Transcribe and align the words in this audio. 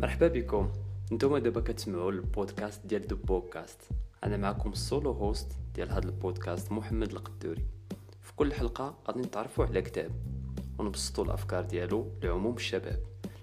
مرحبا 0.00 0.28
بكم. 0.28 0.70
نتوما 1.12 1.38
دابا 1.38 1.60
كتسمعوا 1.60 2.12
البودكاست 2.12 2.86
ديال 2.86 3.06
the 3.06 3.16
book 3.16 3.48
cast 3.48 3.80
أنا 4.24 4.36
معكم 4.36 4.72
ال 4.72 4.80
solo 4.80 5.12
host 5.12 5.52
ديال 5.74 5.90
هذا 5.90 6.06
البودكاست 6.06 6.72
محمد 6.72 7.10
القدوري. 7.10 7.64
في 8.20 8.32
كل 8.36 8.52
حلقة 8.54 8.98
غادي 9.08 9.20
نتعرفوا 9.20 9.64
على 9.64 9.82
كتاب 9.82 10.10
ونبسطوا 10.78 11.24
الأفكار 11.24 11.64
ديالو 11.64 12.06
لعموم 12.22 12.54
الشباب. 12.54 13.02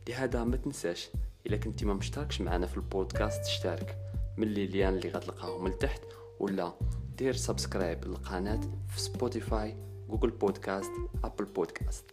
لهذا 0.09 0.43
ما 0.43 0.57
تنساش 0.57 1.09
إلا 1.47 1.57
كنتي 1.57 1.85
ما 1.85 1.93
مشتركش 1.93 2.41
معنا 2.41 2.67
في 2.67 2.77
البودكاست 2.77 3.41
اشترك 3.41 3.97
من 4.37 4.47
اللي 4.47 4.89
اللي 4.89 5.09
غتلقاهم 5.09 5.63
من 5.63 5.77
تحت 5.77 6.01
ولا 6.39 6.73
دير 7.17 7.33
subscribe 7.33 8.05
للقناة 8.05 8.61
في 8.87 9.01
Spotify 9.01 9.77
Google 10.09 10.29
Podcast 10.29 10.91
Apple 11.23 11.45
Podcast 11.45 12.05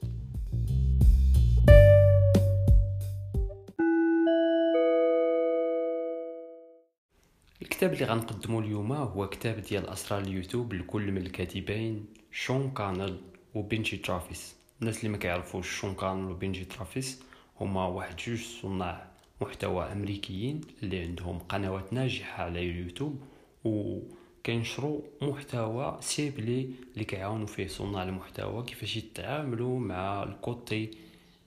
الكتاب 7.74 7.92
اللي 7.92 8.04
غنقدمه 8.04 8.58
اليوم 8.58 8.92
هو 8.92 9.28
كتاب 9.28 9.60
ديال 9.60 9.88
أسرار 9.88 10.20
اليوتيوب 10.20 10.72
لكل 10.74 11.12
من 11.12 11.16
الكاتبين 11.16 12.06
شون 12.32 12.70
كانل 12.70 13.20
وبنجي 13.54 13.96
ترافيس. 13.96 14.56
الناس 14.80 14.98
اللي 14.98 15.08
ما 15.08 15.16
كيعرفوش 15.16 15.80
شون 15.80 15.94
كانل 15.94 16.30
وبنجي 16.30 16.64
ترافيس 16.64 17.22
هما 17.60 17.86
واحد 17.86 18.16
جوج 18.16 18.38
صناع 18.62 19.06
محتوى 19.40 19.92
أمريكيين 19.92 20.60
اللي 20.82 21.00
عندهم 21.00 21.38
قنوات 21.38 21.92
ناجحة 21.92 22.44
على 22.44 22.70
اليوتيوب 22.70 23.22
و 23.64 24.00
كينشروا 24.44 25.00
محتوى 25.22 25.98
ciblé 26.00 26.70
اللي 26.94 27.04
كيعاونوا 27.04 27.46
فيه 27.46 27.66
صناع 27.66 28.02
المحتوى 28.02 28.62
كيفاش 28.62 28.96
يتعاملوا 28.96 29.78
مع 29.78 30.22
ال 30.22 30.36
côté 30.36 30.90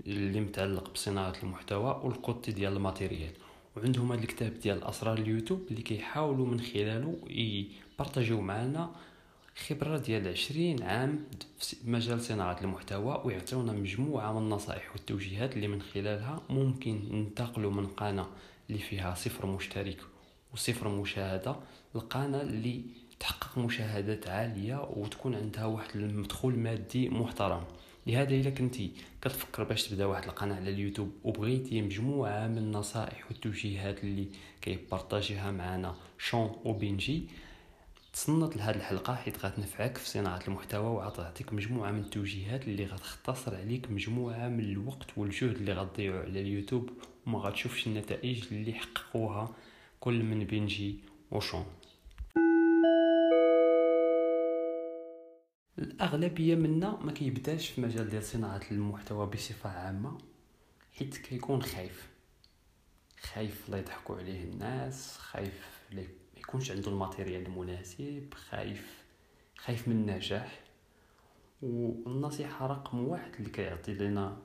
اللي 0.07 0.41
متعلق 0.41 0.94
بصناعة 0.94 1.34
المحتوى 1.44 2.02
وال 2.03 2.20
côté 2.20 2.51
ديال 2.51 2.73
ال 2.73 2.81
matériel. 2.81 3.46
وعندهم 3.77 4.11
هذا 4.11 4.21
الكتاب 4.21 4.59
ديال 4.59 4.83
أسرار 4.83 5.17
اليوتيوب 5.17 5.65
اللي 5.71 5.81
كيحاولوا 5.81 6.45
من 6.45 6.61
خلاله 6.61 7.17
يبارطاجيو 7.29 8.41
معنا 8.41 8.91
خبرة 9.67 9.97
ديال 9.97 10.27
عشرين 10.27 10.83
عام 10.83 11.23
في 11.59 11.75
مجال 11.85 12.21
صناعة 12.21 12.57
المحتوى 12.61 13.21
ويعطيونا 13.25 13.71
مجموعة 13.71 14.33
من 14.33 14.37
النصائح 14.37 14.91
والتوجيهات 14.91 15.55
اللي 15.55 15.67
من 15.67 15.81
خلالها 15.81 16.41
ممكن 16.49 17.01
ننتقلوا 17.11 17.71
من 17.71 17.87
قناة 17.87 18.27
اللي 18.70 18.81
فيها 18.81 19.13
صفر 19.15 19.45
مشترك 19.45 19.98
وصفر 20.53 20.89
مشاهدة 20.89 21.55
لقناة 21.95 22.41
اللي 22.41 22.81
تحقق 23.20 23.57
مشاهدات 23.57 24.27
عالية 24.27 24.89
وتكون 24.95 25.35
عندها 25.35 25.65
واحد 25.65 25.95
المدخول 25.95 26.59
مادي 26.59 27.09
محترم. 27.09 27.63
لهذا 28.08 28.36
إلا 28.36 28.50
كنتي 28.50 28.91
كتفكر 29.22 29.63
باش 29.63 29.88
تبدا 29.88 30.05
واحد 30.05 30.24
القناة 30.24 30.55
على 30.55 30.70
اليوتيوب 30.70 31.12
وبغيتي 31.24 31.82
مجموعة 31.82 32.48
من 32.48 32.58
النصائح 32.58 33.26
والتوجيهات 33.27 34.04
اللي 34.04 34.27
كيبارطاجيها 34.62 35.52
معنا 35.52 35.96
شون 36.18 36.55
وبنجي 36.66 37.30
تصنت 38.13 38.58
لهذه 38.58 38.76
الحلقة 38.76 39.16
حيت 39.16 39.46
غتنفعك 39.46 39.98
في 39.98 40.10
صناعة 40.10 40.40
المحتوى 40.48 40.85
وغتعطيك 40.88 41.54
مجموعة 41.54 41.91
من 41.91 42.00
التوجيهات 42.00 42.68
اللي 42.68 42.85
غتختصر 42.85 43.55
عليك 43.55 43.91
مجموعة 43.91 44.48
من 44.48 44.60
الوقت 44.60 45.08
والجهد 45.18 45.55
اللي 45.55 45.74
غتضيعوا 45.74 46.20
على 46.20 46.41
اليوتيوب 46.41 46.90
وما 47.28 47.40
غتشوفش 47.40 47.88
النتائج 47.88 48.44
اللي 48.52 48.74
حققوها 48.74 49.55
كل 50.00 50.24
من 50.24 50.44
بنجي 50.44 50.96
وشون. 51.32 51.66
الأغلبية 55.79 56.55
منا 56.55 56.99
ما 57.03 57.11
كيبداش 57.11 57.70
في 57.70 57.81
مجال 57.81 58.09
ديال 58.09 58.23
صناعة 58.23 58.61
المحتوى 58.71 59.25
بصفة 59.25 59.70
عامة 59.70 60.17
حيت 60.97 61.17
كيكون 61.17 61.61
خايف. 61.61 62.09
خايف 63.21 63.70
لا 63.70 63.77
يضحكوا 63.77 64.17
عليه 64.17 64.44
الناس 64.44 65.17
خايف 65.17 65.81
لا 65.91 66.03
يكونش 66.37 66.71
عنده 66.71 66.91
الماتيريال 66.91 67.45
المناسب 67.45 68.33
خايف 68.33 69.03
خايف 69.57 69.87
من 69.87 69.95
النجاح. 69.95 70.59
والنصيحة 71.61 72.67
رقم 72.67 73.07
واحد 73.07 73.35
اللي 73.35 73.49
كيعطي 73.49 73.93
لنا 73.93 74.37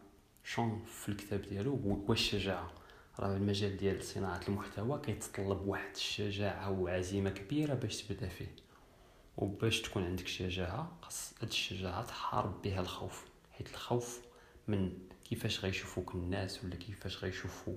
شون 0.45 0.85
في 0.85 1.09
الكتاب 1.09 1.43
ديالو 1.43 1.75
هو 1.75 2.13
الشجاعة؟ 2.13 2.73
راه 3.21 3.37
المجال 3.37 3.77
ديال 3.77 4.03
صناعة 4.05 4.41
المحتوى 4.49 5.01
كيتطلب 5.01 5.67
واحد 5.67 5.91
الشجاعة 5.95 6.71
وعزيمة 6.71 7.31
كبيرة 7.31 7.75
باش 7.75 8.03
تبدأ 8.03 8.29
فيه. 8.29 8.57
وباش 9.37 9.81
تكون 9.81 10.05
عندك 10.05 10.27
شجاعة 10.27 10.93
خاص 11.03 11.35
هاد 11.41 11.49
الشجاعة 11.49 12.03
تحارب 12.05 12.63
بها 12.63 12.81
الخوف 12.81 13.25
حيت 13.53 13.71
الخوف 13.71 14.21
من 14.69 14.93
كيفاش 15.25 15.65
غيشوفوك 15.65 16.15
الناس 16.15 16.65
ولا 16.65 16.77
كيفاش 16.77 17.25
غيشوفوا 17.25 17.77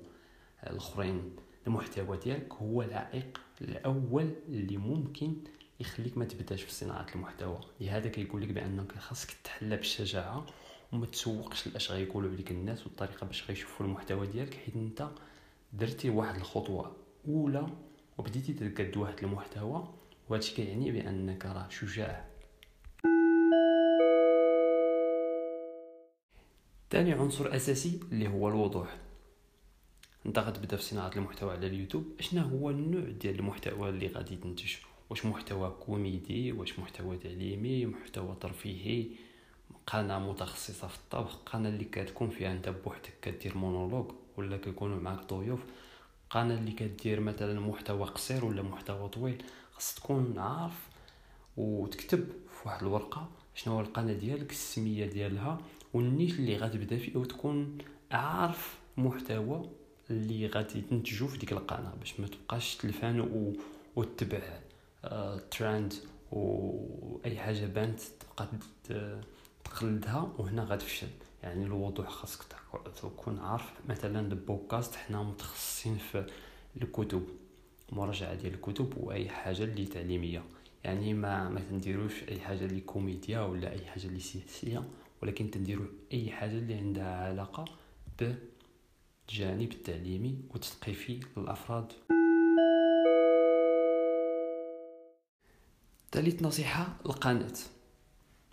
الآخرين 0.67 1.35
المحتوى 1.67 2.17
ديالك 2.17 2.53
هو 2.53 2.81
العائق 2.81 3.41
الأول 3.61 4.33
اللي 4.47 4.77
ممكن 4.77 5.35
يخليك 5.79 6.17
ما 6.17 6.25
تبداش 6.25 6.61
في 6.63 6.71
صناعة 6.71 7.05
المحتوى. 7.15 7.59
لهذا 7.81 8.07
كيقول 8.09 8.41
لك 8.41 8.47
بأنك 8.49 8.97
خاصك 8.97 9.31
تحلى 9.43 9.75
بالشجاعة 9.75 10.45
وما 10.93 11.05
تسوقش 11.05 11.67
لأش 11.67 11.91
غيقولوا 11.91 12.31
عليك 12.31 12.51
الناس 12.51 12.87
والطريقة 12.87 13.25
باش 13.25 13.47
غيشوفوا 13.47 13.85
المحتوى 13.85 14.27
ديالك 14.27 14.53
حيت 14.53 14.75
أنت 14.75 15.09
درتي 15.73 16.09
واحد 16.09 16.35
الخطوة 16.35 16.95
أولى 17.27 17.67
وبديتي 18.17 18.53
تقد 18.53 18.97
واحد 18.97 19.23
المحتوى 19.23 19.93
وهادشي 20.29 20.55
كيعني 20.55 20.91
بأنك 20.91 21.45
راه 21.45 21.69
شجاع 21.69 22.25
ثاني 26.91 27.13
عنصر 27.13 27.55
أساسي 27.55 27.99
اللي 28.11 28.27
هو 28.27 28.49
الوضوح. 28.49 28.97
انت 30.25 30.39
غتبدا 30.39 30.77
في 30.77 30.83
صناعة 30.83 31.11
المحتوى 31.15 31.51
على 31.51 31.67
اليوتيوب 31.67 32.05
اشنا 32.19 32.41
هو 32.41 32.69
النوع 32.69 33.09
ديال 33.09 33.39
المحتوى 33.39 33.89
اللي 33.89 34.07
غادي 34.07 34.35
تنتج. 34.35 34.75
واش 35.09 35.25
محتوى 35.25 35.75
كوميدي 35.85 36.51
واش 36.51 36.79
محتوى 36.79 37.17
تعليمي 37.17 37.85
محتوى 37.85 38.35
ترفيهي 38.41 39.07
قناة 39.87 40.19
متخصصة 40.19 40.87
في 40.87 40.95
الطبخ 40.97 41.35
قناة 41.35 41.69
اللي 41.69 41.85
كتكون 41.85 42.29
فيها 42.29 42.51
انت 42.51 42.69
بوحدك 42.69 43.13
كدير 43.21 43.57
مونولوج 43.57 44.11
ولا 44.37 44.57
كيكونوا 44.57 44.99
معاك 44.99 45.33
ضيوف 45.33 45.59
قناة 46.29 46.57
اللي 46.57 46.71
كدير 46.71 47.19
مثلا 47.19 47.59
محتوى 47.59 48.03
قصير 48.07 48.45
ولا 48.45 48.61
محتوى 48.61 49.09
طويل. 49.09 49.43
خاص 49.75 49.95
تكون 49.95 50.39
عارف 50.39 50.87
وتكتب 51.57 52.27
في 52.29 52.67
واحد 52.67 52.81
الورقة 52.81 53.29
شنو 53.55 53.73
هو 53.73 53.81
القناة 53.81 54.13
ديالك 54.13 54.51
السمية 54.51 55.05
ديالها 55.05 55.57
والنيش 55.93 56.31
اللي 56.39 56.57
غتبدا 56.57 56.97
فيه 56.97 57.15
وتكون 57.17 57.77
عارف 58.11 58.79
محتوى 58.97 59.69
اللي 60.09 60.47
غادي 60.47 60.81
تنتجو 60.81 61.27
في 61.27 61.37
ديك 61.37 61.51
القناة 61.51 61.95
باش 61.99 62.19
ما 62.19 62.27
تبقاش 62.27 62.75
تلفان 62.75 63.19
و... 63.21 63.53
وتتبع 63.95 64.59
آه 65.05 65.37
ترند 65.51 65.93
واي 66.31 67.37
حاجة 67.37 67.65
بانت 67.65 67.99
تبقى 67.99 68.47
تقلدها 69.63 70.31
وهنا 70.37 70.63
غتفشل. 70.63 71.07
يعني 71.43 71.65
الوضوح 71.65 72.09
خاصك 72.09 72.43
تكون 73.01 73.39
عارف. 73.39 73.73
مثلا 73.89 74.19
البودكاست 74.19 74.95
حنا 74.95 75.23
متخصصين 75.23 75.97
في 75.97 76.25
الكتب. 76.81 77.23
مراجعة 77.91 78.33
ديال 78.33 78.53
الكتب 78.53 78.93
وأي 78.97 79.29
حاجة 79.29 79.63
اللي 79.63 79.85
تعليمية. 79.85 80.43
يعني 80.83 81.13
ما 81.13 81.49
ما 81.49 81.59
تنديروش 81.59 82.23
أي 82.23 82.39
حاجة 82.39 82.65
اللي 82.65 82.81
كوميديا 82.81 83.39
ولا 83.39 83.71
أي 83.71 83.85
حاجة 83.85 84.05
اللي 84.05 84.19
سياسية 84.19 84.83
ولكن 85.21 85.51
تنديروا 85.51 85.87
أي 86.13 86.31
حاجة 86.31 86.51
اللي 86.51 86.73
عندها 86.73 87.15
علاقة 87.27 87.65
بالجانب 88.19 89.71
التعليمي 89.71 90.41
والتثقيفي 90.49 91.19
للأفراد. 91.37 91.93
ثالث 96.11 96.43
نصيحة 96.43 96.87
القناة. 97.05 97.53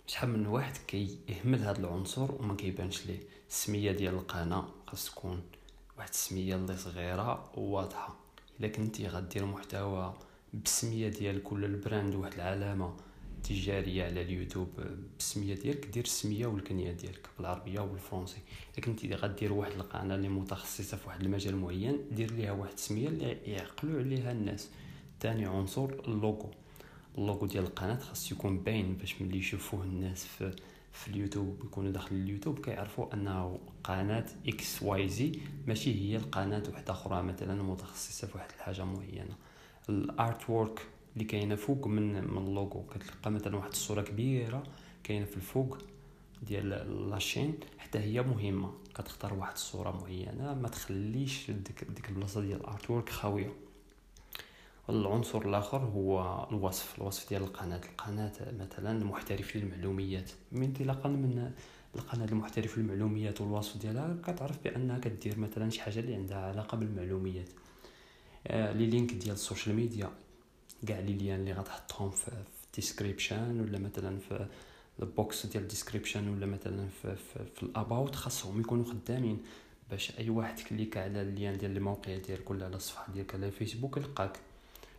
شحال 0.07 0.29
من 0.29 0.47
واحد 0.47 0.77
كيهمل 0.87 1.59
هذا 1.59 1.79
العنصر 1.79 2.31
وما 2.31 2.55
كيبانش 2.55 3.05
ليه. 3.05 3.19
السمية 3.49 3.91
ديال 3.91 4.13
القناة 4.13 4.65
خاص 4.87 5.05
تكون 5.11 5.41
واحد 5.97 6.09
السمية 6.09 6.55
اللي 6.55 6.77
صغيرة 6.77 7.51
وواضحة. 7.57 8.22
الا 8.63 8.71
كنتي 8.71 9.07
غدير 9.07 9.45
محتوى 9.45 10.13
بالسميه 10.53 11.09
ديال 11.09 11.43
كل 11.43 11.65
البراند 11.65 12.15
واحد 12.15 12.33
العلامة 12.33 12.93
تجارية 13.43 14.03
على 14.03 14.21
اليوتيوب 14.21 14.67
بالسميه 15.17 15.55
ديالك 15.55 15.85
دير 15.85 16.03
السمية 16.03 16.47
والكنية 16.47 16.91
ديالك 16.91 17.27
بالعربية 17.37 17.79
والفرنسي. 17.79 18.37
الا 18.73 18.85
كنتي 18.85 19.15
غدير 19.15 19.53
واحد 19.53 19.71
القناة 19.71 20.15
اللي 20.15 20.29
متخصصة 20.29 20.97
في 20.97 21.07
واحد 21.07 21.21
المجال 21.21 21.55
معين 21.55 21.97
دير 22.11 22.31
ليها 22.31 22.51
واحد 22.51 22.73
السمية 22.73 23.07
اللي 23.07 23.37
يعقلوا 23.45 23.99
عليها 23.99 24.31
الناس. 24.31 24.69
ثاني 25.21 25.45
عنصر 25.45 25.89
le 26.07 26.20
logo. 26.20 26.51
le 27.17 27.27
logo 27.27 27.47
ديال 27.47 27.63
القناة 27.63 27.99
خاص 27.99 28.31
يكون 28.31 28.59
باين 28.59 28.95
باش 28.95 29.21
ملي 29.21 29.37
يشوفوه 29.37 29.83
الناس 29.83 30.25
في 30.25 30.55
في 30.93 31.07
اليوتيوب 31.07 31.63
يكونوا 31.65 31.91
داخل 31.91 32.15
اليوتيوب 32.15 32.59
كيعرفوا 32.59 33.13
انه 33.13 33.59
قناة 33.83 34.25
XYZ 34.47 35.31
ماشي 35.67 35.93
هي 36.01 36.15
القناة 36.17 36.63
واحدة 36.69 36.93
أخرى 36.93 37.23
مثلا 37.23 37.63
متخصصة 37.63 38.27
في 38.27 38.37
واحد 38.37 38.49
الحاجة 38.57 38.85
معينة. 38.85 39.35
ال 39.89 40.49
artwork 40.49 40.87
اللي 41.13 41.25
كاينة 41.25 41.55
فوق 41.55 41.87
من 41.87 42.13
من 42.31 42.37
le 42.47 42.59
logo 42.59 42.83
كتلقى 42.83 43.31
مثلا 43.31 43.55
واحد 43.55 43.69
الصورة 43.71 44.01
كبيرة 44.01 44.63
كاينة 45.03 45.25
في 45.25 45.37
الفوق 45.37 45.77
ديال 46.43 46.69
la 47.09 47.20
chaîne 47.20 47.53
حتى 47.77 47.99
هي 47.99 48.21
مهمة 48.21 48.73
كتختار 48.95 49.33
واحد 49.33 49.53
الصورة 49.53 49.91
معينة 50.01 50.53
ما 50.53 50.67
تخليش 50.69 51.51
ديك 51.51 51.83
ديك 51.83 52.09
البلاصة 52.09 52.41
ديال 52.41 52.59
ال 52.61 52.89
artwork 52.89 53.09
خاوية. 53.09 53.53
العنصر 54.89 55.41
الآخر 55.41 55.77
هو 55.77 56.47
الوصف 56.51 56.97
الوصف 56.97 57.29
ديال 57.29 57.41
القناة. 57.41 57.81
القناة 57.91 58.31
مثلا 58.59 58.91
المحترف 58.91 59.55
للمعلوميات. 59.55 60.31
انطلاقا 60.53 61.09
من 61.09 61.51
القناة 61.95 62.25
المحترف 62.25 62.77
للمعلوميات 62.77 63.41
والوصف 63.41 63.77
ديالها 63.77 64.17
كتعرف 64.23 64.63
بأنها 64.63 64.99
كدير 64.99 65.39
مثلا 65.39 65.69
شي 65.69 65.81
حاجة 65.81 65.99
اللي 65.99 66.15
عندها 66.15 66.37
علاقة 66.37 66.77
بالمعلوميات. 66.77 67.49
آه 68.47 68.73
les 68.73 68.85
links 68.85 69.13
ديال 69.13 69.33
ال 69.33 69.39
social 69.39 69.75
media. 69.75 70.09
كاع 70.87 70.99
les 70.99 71.13
liens 71.13 71.39
اللي 71.39 71.53
غتحطهم 71.53 72.09
في 72.11 72.31
ال 72.67 72.75
description 72.75 73.59
ولا 73.59 73.79
مثلا 73.79 74.19
في 74.19 74.47
ال 74.99 75.10
box 75.10 75.45
ديال 75.45 75.63
ال 75.63 75.68
description 75.68 76.29
ولا 76.29 76.45
مثلا 76.45 76.87
في, 76.87 77.15
في, 77.15 77.45
في 77.55 77.63
ال 77.63 77.72
about 77.72 78.15
خاصهم 78.15 78.59
يكونوا 78.59 78.85
خدامين 78.85 79.43
باش 79.89 80.19
أي 80.19 80.29
واحد 80.29 80.59
كليكا 80.59 80.97
على 80.97 81.21
le 81.21 81.33
lien 81.33 81.57
ديال 81.57 81.77
الموقع 81.77 82.17
ديالك 82.17 82.51
ولا 82.51 82.65
على 82.65 82.75
الصفحة 82.75 83.13
ديالك 83.13 83.35
على 83.35 83.47
الفيسبوك 83.47 83.97
يلقاك. 83.97 84.39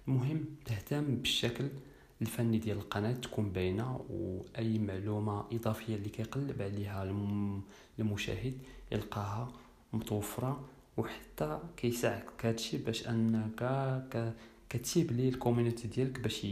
المهم 0.08 0.44
تهتم 0.64 1.16
بالشكل 1.16 1.68
الفني 2.22 2.58
ديال 2.58 2.76
القناة 2.76 3.12
تكون 3.12 3.52
باينة 3.52 4.04
وأي 4.10 4.78
معلومة 4.78 5.44
إضافية 5.52 5.94
اللي 5.96 6.08
كيقلب 6.08 6.62
عليها 6.62 7.02
المشاهد 7.98 8.58
يلقاها 8.92 9.52
متوفرة 9.92 10.64
وحتى 10.96 11.58
كيساعدك 11.76 12.46
هادشي 12.46 12.78
باش 12.78 13.08
أنك 13.08 13.60
كتسيبلي 14.70 15.12
ال 15.12 15.28
community 15.28 15.88
ديالك 15.88 16.20
باش 16.20 16.46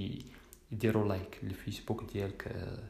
يديروا 0.72 1.08
like 1.08 1.38
للفيسبوك 1.42 2.04
ديالك 2.12 2.44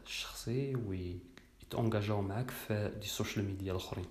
الشخصي 0.06 0.76
ويتونگاجاو 0.76 2.22
معاك 2.23 2.50
في 2.50 2.93
des 3.00 3.06
social 3.06 3.44
media 3.44 3.72
الأخرين. 3.73 4.06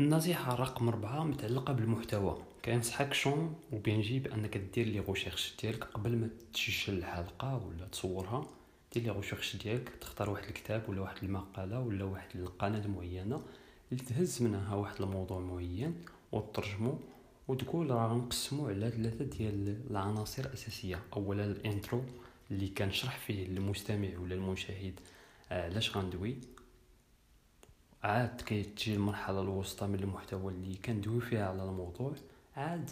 النصيحة 0.00 0.54
رقم 0.54 0.90
ربعة 0.90 1.24
متعلقة 1.24 1.72
بالمحتوى. 1.72 2.42
كنصحك 2.64 3.14
شوف 3.14 3.54
وبينجي 3.72 4.18
بانك 4.18 4.56
دير 4.56 4.86
les 4.86 5.00
recherches 5.00 5.54
ديالك 5.62 5.84
قبل 5.84 6.16
ما 6.16 6.28
تسجل 6.54 6.98
الحلقة 6.98 7.66
ولا 7.66 7.86
تصورها. 7.86 8.46
دير 8.94 9.02
les 9.02 9.10
recherches 9.10 9.56
ديالك 9.56 9.88
تختار 10.00 10.30
واحد 10.30 10.44
الكتاب 10.44 10.88
ولا 10.88 11.00
واحد 11.00 11.16
المقالة 11.22 11.80
ولا 11.80 12.04
واحد 12.04 12.28
القناة 12.34 12.86
معينة 12.86 13.42
اللي 13.92 14.02
تهز 14.04 14.42
منها 14.42 14.74
واحد 14.74 15.02
الموضوع 15.02 15.40
معين 15.40 16.04
وترجمو 16.32 16.98
وتقول 17.48 17.90
راه 17.90 18.14
نقسمو 18.14 18.68
على 18.68 18.90
ثلاثة 18.90 19.24
ديال 19.24 19.76
العناصر 19.90 20.44
الأساسية. 20.44 21.00
أولا 21.16 21.44
ال 21.44 21.54
intro 21.54 22.02
اللي 22.50 22.68
كنشرح 22.68 23.18
فيه 23.18 23.46
للمستمع 23.46 24.08
ولا 24.18 24.34
المشاهد 24.34 25.00
علاش 25.50 25.96
غندوي؟ 25.96 26.36
عاد 28.04 28.40
كيتجي 28.40 28.94
المرحلة 28.94 29.40
الوسطى 29.40 29.86
من 29.86 29.94
المحتوى 29.94 30.52
اللي 30.52 30.76
كندوي 30.76 31.20
فيها 31.20 31.48
على 31.48 31.62
الموضوع. 31.64 32.12
عاد 32.56 32.90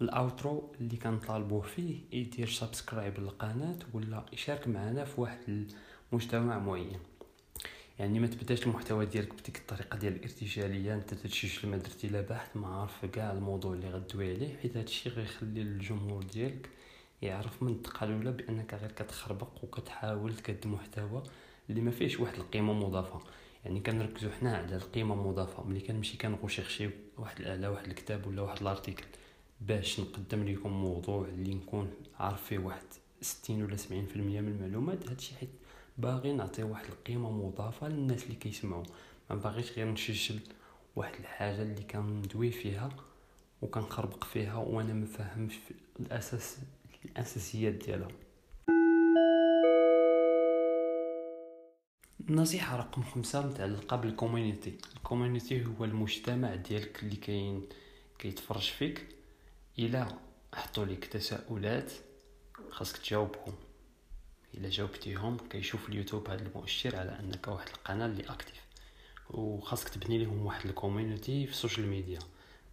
ال 0.00 0.12
outro 0.12 0.72
اللي 0.80 0.96
كنطالبوه 0.96 1.60
فيه 1.60 2.00
يدير 2.12 2.48
subscribe 2.48 3.20
للقناة 3.20 3.76
ولا 3.92 4.24
يشارك 4.32 4.68
معنا 4.68 5.04
في 5.04 5.20
واحد 5.20 5.66
المجتمع 6.12 6.58
معين. 6.58 6.98
يعني 7.98 8.20
ما 8.20 8.26
تبداش 8.26 8.66
المحتوى 8.66 9.06
ديالك 9.06 9.32
بديك 9.34 9.56
الطريقة 9.58 9.98
ديال 9.98 10.16
الارتجالية 10.16 10.94
انت 10.94 11.14
تشوف 11.14 11.64
ما 11.64 11.76
درتي 11.76 12.08
لا 12.08 12.20
بحث 12.20 12.56
ما 12.56 12.68
عارف 12.80 13.04
كاع 13.04 13.32
الموضوع 13.32 13.72
اللي 13.72 13.90
غدوي 13.90 14.34
عليه. 14.34 14.56
حيت 14.56 14.76
هادشي 14.76 15.08
غيخلي 15.08 15.62
الجمهور 15.62 16.22
ديالك 16.22 16.68
يعرف 17.22 17.62
من 17.62 17.72
الدقه 17.72 18.04
الاولى 18.04 18.32
بأنك 18.32 18.74
غير 18.74 18.92
كتخربق 18.92 19.64
وكتحاول 19.64 20.36
تقدم 20.36 20.72
محتوى 20.72 21.22
اللي 21.70 21.80
ما 21.80 21.90
فيهش 21.90 22.20
واحد 22.20 22.34
القيمة 22.34 22.72
مضافة. 22.72 23.20
يعني 23.66 23.80
كنركزوا 23.80 24.30
حنا 24.30 24.56
على 24.56 24.76
القيمة 24.76 25.14
المضافة 25.14 25.64
ملي 25.64 25.80
كنمشي 25.80 26.16
كنغوشيرشي 26.16 26.90
واحد 27.18 27.44
على 27.44 27.68
واحد 27.68 27.86
الكتاب 27.86 28.26
ولا 28.26 28.42
واحد 28.42 28.60
الأرتيكل 28.60 29.04
باش 29.60 30.00
نقدم 30.00 30.48
لكم 30.48 30.70
موضوع 30.70 31.24
اللي 31.24 31.54
نكون 31.54 31.90
عارف 32.20 32.42
فيه 32.42 32.58
واحد 32.58 32.82
60 33.20 33.62
ولا 33.62 33.76
70% 33.76 33.90
من 33.90 34.48
المعلومات. 34.48 35.08
هادشي 35.08 35.34
حيت 35.34 35.48
باغي 35.98 36.32
نعطي 36.32 36.62
واحد 36.62 36.84
القيمة 36.84 37.30
مضافة 37.30 37.88
للناس 37.88 38.24
اللي 38.24 38.34
كيسمعوا 38.34 38.84
ما 39.30 39.36
باغيش 39.36 39.72
غير 39.72 39.86
نشجل 39.86 40.38
واحد 40.96 41.14
الحاجة 41.20 41.62
اللي 41.62 41.82
كندوي 41.82 42.50
فيها 42.50 42.88
وكنخربق 43.62 44.24
فيها 44.24 44.56
وأنا 44.56 44.92
ما 44.92 45.06
فاهمش 45.06 45.54
الأساس 46.00 46.58
الأساسيات 47.04 47.74
ديالها. 47.74 48.08
النصيحة 52.30 52.76
رقم 52.76 53.02
خمسة 53.02 53.46
متعلقه 53.46 53.96
بال 53.96 54.10
community 54.10 54.74
ال 54.96 55.02
community. 55.02 55.64
هو 55.66 55.84
المجتمع 55.84 56.54
ديالك 56.54 57.02
اللي 57.02 57.16
كاين 57.16 57.66
كيتفرج 58.18 58.70
فيك. 58.70 59.06
إلا 59.78 60.08
حطوا 60.54 60.84
لك 60.84 61.04
تساؤلات 61.04 61.92
خاصك 62.70 62.96
تجاوبهم. 62.96 63.54
إلا 64.54 64.68
جاوبتيهم 64.70 65.36
كيشوف 65.50 65.88
اليوتيوب 65.88 66.30
هذا 66.30 66.42
المؤشر 66.42 66.96
على 66.96 67.18
أنك 67.20 67.48
واحد 67.48 67.68
القناة 67.68 68.06
اللي 68.06 68.22
active 68.24 68.62
وخاصك 69.30 69.88
تبني 69.88 70.24
لهم 70.24 70.46
واحد 70.46 70.66
ال 70.66 70.74
community 70.74 71.46
في 71.46 71.52
ال 71.52 71.57
social 71.57 71.86
media. 71.86 72.18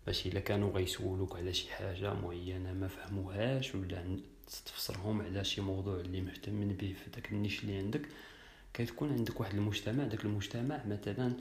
باش 0.05 0.27
إلا 0.27 0.39
كانوا 0.39 0.71
غيسولوك 0.71 1.35
على 1.35 1.53
شي 1.53 1.71
حاجة 1.73 2.13
معينة 2.13 2.73
ما 2.73 2.87
فهموهاش 2.87 3.75
ولا 3.75 4.17
تفسرهم 4.65 5.21
على 5.21 5.43
شي 5.43 5.61
موضوع 5.61 5.99
اللي 5.99 6.21
مهتمين 6.21 6.73
به 6.73 6.95
في 7.03 7.09
داك 7.09 7.31
ال 7.31 7.36
niche 7.36 7.63
اللي 7.63 7.77
عندك 7.77 8.01
كتكون 8.73 9.13
عندك 9.13 9.39
واحد 9.39 9.55
المجتمع 9.55 10.03
داك 10.03 10.25
المجتمع 10.25 10.85
مثلا 10.85 11.33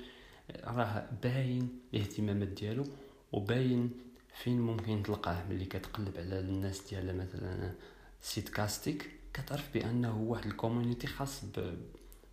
راه 0.65 1.09
باين 1.23 1.69
الاهتمامات 1.95 2.49
ديالو 2.49 2.85
وباين 3.33 3.91
فين 4.43 4.61
ممكن 4.61 5.03
تلقاه. 5.03 5.45
ملي 5.51 5.65
كتقلب 5.65 6.17
على 6.17 6.41
الناس 6.41 6.83
ديال 6.91 7.17
مثلا 7.17 7.73
سيت 8.21 8.49
كاستيك 8.49 9.11
كتعرف 9.35 9.75
بأنه 9.75 10.21
واحد 10.21 10.47
ال 10.47 10.53
community 10.53 11.07
خاص 11.07 11.43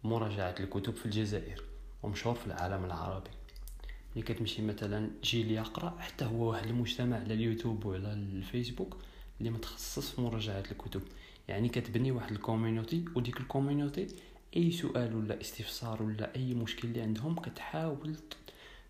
بمراجعة 0.04 0.56
الكتب 0.60 0.96
في 0.96 1.06
الجزائر 1.06 1.64
ومشهور 2.04 2.36
في 2.36 2.48
العالم 2.48 2.86
العربي. 2.86 3.30
ملي 4.16 4.26
كتمشي 4.26 4.62
مثلا 4.62 5.12
جيل 5.24 5.52
يقرأ 5.52 5.96
حتى 6.00 6.26
هو 6.26 6.50
واحد 6.50 6.68
المجتمع 6.68 7.18
على 7.18 7.34
اليوتيوب 7.34 7.86
وعلى 7.86 8.14
الفيسبوك 8.14 8.98
اللي 9.40 9.50
متخصص 9.50 10.10
في 10.12 10.22
مراجعة 10.22 10.64
الكتب. 10.72 11.02
يعني 11.48 11.70
كتبني 11.70 12.12
واحد 12.12 12.32
ال 12.32 12.39
community 12.39 13.06
وديك 13.16 13.40
ال 13.40 13.47
community 13.47 14.08
أي 14.58 14.72
سؤال 14.72 15.16
ولا 15.16 15.42
استفسار 15.42 16.04
ولا 16.04 16.36
أي 16.36 16.54
مشكل 16.54 16.88
اللي 16.88 17.02
عندهم 17.02 17.40
كتحاول 17.40 18.16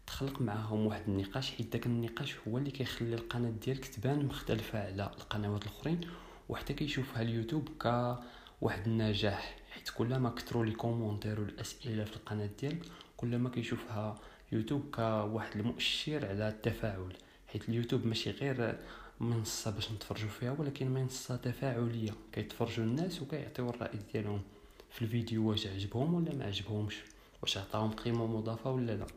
تخلق 0.08 0.42
معاهم 0.42 0.86
واحد 0.86 1.02
النقاش 1.08 1.52
حيت 1.52 1.74
داك 1.74 1.86
النقاش 1.86 2.36
هو 2.48 2.58
اللي 2.58 2.72
كيخلي 2.72 3.16
القناة 3.16 3.50
ديالك 3.50 3.86
تبان 3.86 4.26
مختلفة 4.26 4.80
على 4.80 5.04
القنوات 5.04 5.64
الأخرين 5.64 6.02
وحتى 6.50 6.74
كيشوفها 6.74 7.22
اليوتيوب 7.22 7.70
كواحد 7.82 8.88
النجاح. 8.88 9.56
حيت 9.72 9.90
كلما 9.90 10.30
كثروا 10.30 10.66
les 10.66 10.72
commentaires 10.72 11.40
والأسئلة 11.40 12.04
في 12.04 12.16
القناة 12.16 12.50
ديالك 12.60 12.86
كلما 13.18 13.50
كيشوفها 13.50 14.20
يوتيوب 14.52 14.84
كواحد 14.96 15.60
المؤشر 15.60 16.26
على 16.26 16.50
التفاعل. 16.50 17.14
حيت 17.48 17.70
اليوتيوب 17.70 18.06
ماشي 18.08 18.32
غير 18.32 18.80
منصة 19.20 19.72
باش 19.72 19.92
نتفرجوا 19.92 20.30
فيها 20.30 20.52
ولكن 20.52 20.88
منصة 20.92 21.36
تفاعلية. 21.36 22.12
كيتفرجوا 22.32 22.86
الناس 22.86 23.22
وكيعطيو 23.22 23.70
الرأي 23.70 24.00
ديالهم. 24.14 24.42
في 24.92 25.02
الفيديو 25.02 25.50
واش 25.50 25.68
عجبهم 25.68 26.14
ولا 26.14 26.36
ما 26.36 26.46
عجبهمش؟ 26.46 26.96
واش 27.42 27.58
عطاهم 27.58 27.92
قيمة 27.92 28.28
مضافة 28.28 28.72
ولا 28.72 28.92
لا؟ 28.92 29.08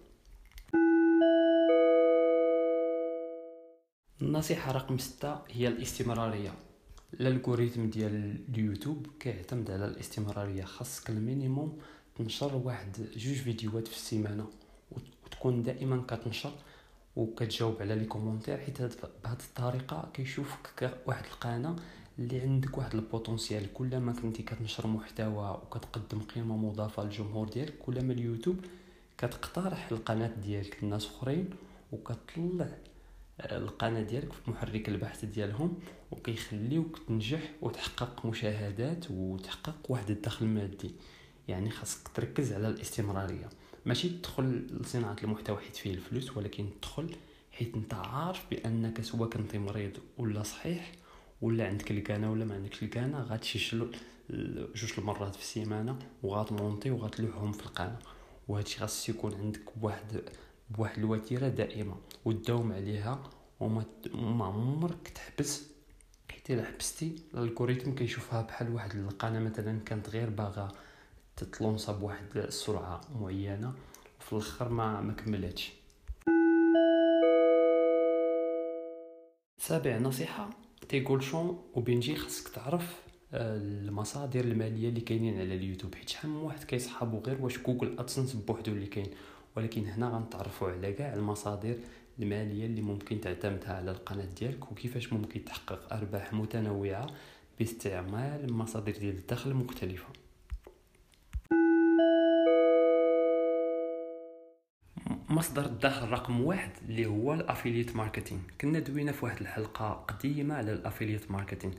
النصيحة 4.22 4.72
رقم 4.72 4.98
ستة 4.98 5.38
هي 5.50 5.68
الاستمرارية. 5.68 6.54
ال 7.14 7.22
algorithm 7.22 7.90
ديال 7.90 8.44
اليوتيوب 8.48 9.06
كيعتمد 9.20 9.70
على 9.70 9.84
الاستمرارية. 9.84 10.64
خاصك 10.64 11.10
ال 11.10 11.19
minimum 11.19 11.78
تنشر 12.16 12.56
واحد 12.56 12.96
جوج 13.16 13.34
فيديوهات 13.36 13.88
في 13.88 13.94
السيمانة 13.96 14.50
وتكون 14.90 15.62
دائما 15.62 16.04
كتنشر 16.08 16.52
وكتجاوب 17.16 17.76
على 17.80 17.94
les 17.94 18.04
commentaires 18.04 18.58
حيت 18.58 18.82
بهذه 18.82 19.38
الطريقة 19.48 20.10
كيشوفك 20.14 20.98
واحد 21.06 21.24
القناة 21.24 21.76
اللي 22.18 22.40
عندك 22.40 22.78
واحد 22.78 22.94
ال 22.94 23.02
potentiel 23.02 23.72
كلما 23.72 24.12
كنتي 24.12 24.42
كتنشر 24.42 24.86
محتوى 24.86 25.50
وكتقدم 25.50 26.20
قيمة 26.20 26.56
مضافة 26.56 27.04
للجمهور 27.04 27.48
ديالك 27.48 27.78
كلما 27.78 28.12
اليوتيوب 28.12 28.56
كتقترح 29.18 29.92
القناة 29.92 30.30
ديالك 30.42 30.84
لناس 30.84 31.06
أخرين 31.06 31.50
وكتطلع 31.92 32.68
القناة 33.40 34.02
ديالك 34.02 34.32
في 34.32 34.50
محرك 34.50 34.88
البحث 34.88 35.24
ديالهم 35.24 35.74
وكيخليوك 36.10 36.98
تنجح 37.08 37.52
وتحقق 37.62 38.26
مشاهدات 38.26 39.10
وتحقق 39.10 39.76
واحد 39.88 40.10
الدخل 40.10 40.46
مادي. 40.46 40.90
يعني 41.48 41.70
خاصك 41.70 42.08
تركز 42.08 42.52
على 42.52 42.68
الاستمرارية. 42.68 43.48
ماشي 43.86 44.08
تدخل 44.08 44.66
لصناعة 44.80 45.16
المحتوى 45.24 45.56
حيت 45.58 45.76
فيه 45.76 45.94
الفلوس 45.94 46.36
ولكن 46.36 46.66
تدخل 46.82 47.16
حيت 47.52 47.74
انت 47.74 47.94
عارف 47.94 48.46
بأنك 48.50 49.00
سواء 49.00 49.28
كنتي 49.30 49.58
مريض 49.58 49.92
ولا 50.18 50.42
صحيح 50.42 50.92
ولا 51.42 51.66
عندك 51.66 51.90
الكانه 51.90 52.32
ولا 52.32 52.44
ما 52.44 52.54
عندكش 52.54 52.82
الكانه 52.82 53.20
غتشيش 53.20 53.74
جوج 54.74 54.92
المرات 54.98 55.34
في 55.34 55.42
السيمانة 55.42 55.98
وغتمونطي 56.22 56.90
وغتلوحهم 56.90 57.52
في 57.52 57.66
القناة. 57.66 57.98
وهادشي 58.48 58.78
خاص 58.78 59.08
يكون 59.08 59.34
عندك 59.34 59.78
بواحد 59.78 60.22
بواحد 60.70 60.98
الوتيرة 60.98 61.48
دائمة 61.48 61.96
وتداوم 62.24 62.72
عليها 62.72 63.22
وما 63.60 63.84
ما 64.14 64.44
عمرك 64.44 65.08
تحبس. 65.08 65.72
حيت 66.30 66.50
إلا 66.50 66.64
حبستي 66.64 67.16
ال 67.34 67.40
algorithm 67.40 67.94
كيشوفها 67.94 68.42
بحال 68.42 68.74
واحد 68.74 68.94
القناة 68.94 69.40
مثلا 69.40 69.80
كانت 69.80 70.08
غير 70.08 70.30
باغا 70.30 70.68
تتلونصا 71.36 71.92
بواحد 71.92 72.24
السرعة 72.36 73.00
معينة 73.20 73.74
وفي 74.20 74.32
الآخر 74.32 74.68
ما 74.68 75.00
ما 75.00 75.12
كملتش 75.12 75.72
سابع 79.58 79.98
نصيحة. 79.98 80.50
تيقول 80.92 81.22
شون 81.22 81.58
وبنجي 81.74 82.16
خاصك 82.16 82.48
تعرف 82.48 83.02
آه، 83.34 83.56
المصادر 83.56 84.40
المالية 84.40 84.88
اللي 84.88 85.00
كاينين 85.00 85.40
على 85.40 85.54
اليوتيوب. 85.54 85.94
حيت 85.94 86.08
شحال 86.08 86.30
من 86.30 86.36
واحد 86.36 86.64
كيصحابو 86.64 87.18
غير 87.18 87.42
واش 87.42 87.58
جوجل 87.58 87.98
أدسنس 87.98 88.32
بوحدو 88.32 88.72
اللي 88.72 88.86
كاين. 88.86 89.06
ولكن 89.56 89.86
هنا 89.86 90.08
غنتعرفوا 90.08 90.70
على 90.70 90.92
كاع 90.92 91.14
المصادر 91.14 91.76
المالية 92.18 92.66
اللي 92.66 92.82
ممكن 92.82 93.20
تعتمدها 93.20 93.72
على 93.72 93.90
القناة 93.90 94.24
ديالك 94.24 94.72
وكيفاش 94.72 95.12
ممكن 95.12 95.44
تحقق 95.44 95.92
أرباح 95.92 96.32
متنوعة 96.32 97.06
باستعمال 97.58 98.52
مصادر 98.52 98.92
ديال 98.92 99.16
الدخل 99.18 99.54
مختلفه 99.54 100.08
مصدر 105.32 105.64
الدخل 105.64 106.08
رقم 106.08 106.40
واحد 106.40 106.70
اللي 106.88 107.06
هو 107.06 107.34
ال 107.34 107.40
affiliate 107.40 107.96
marketing. 107.96 108.40
كنا 108.60 108.78
دوينا 108.78 109.12
في 109.12 109.24
واحد 109.24 109.40
الحلقة 109.40 109.92
قديمة 109.92 110.54
على 110.54 110.72
ال 110.72 110.78
affiliate 110.78 111.30
marketing. 111.30 111.74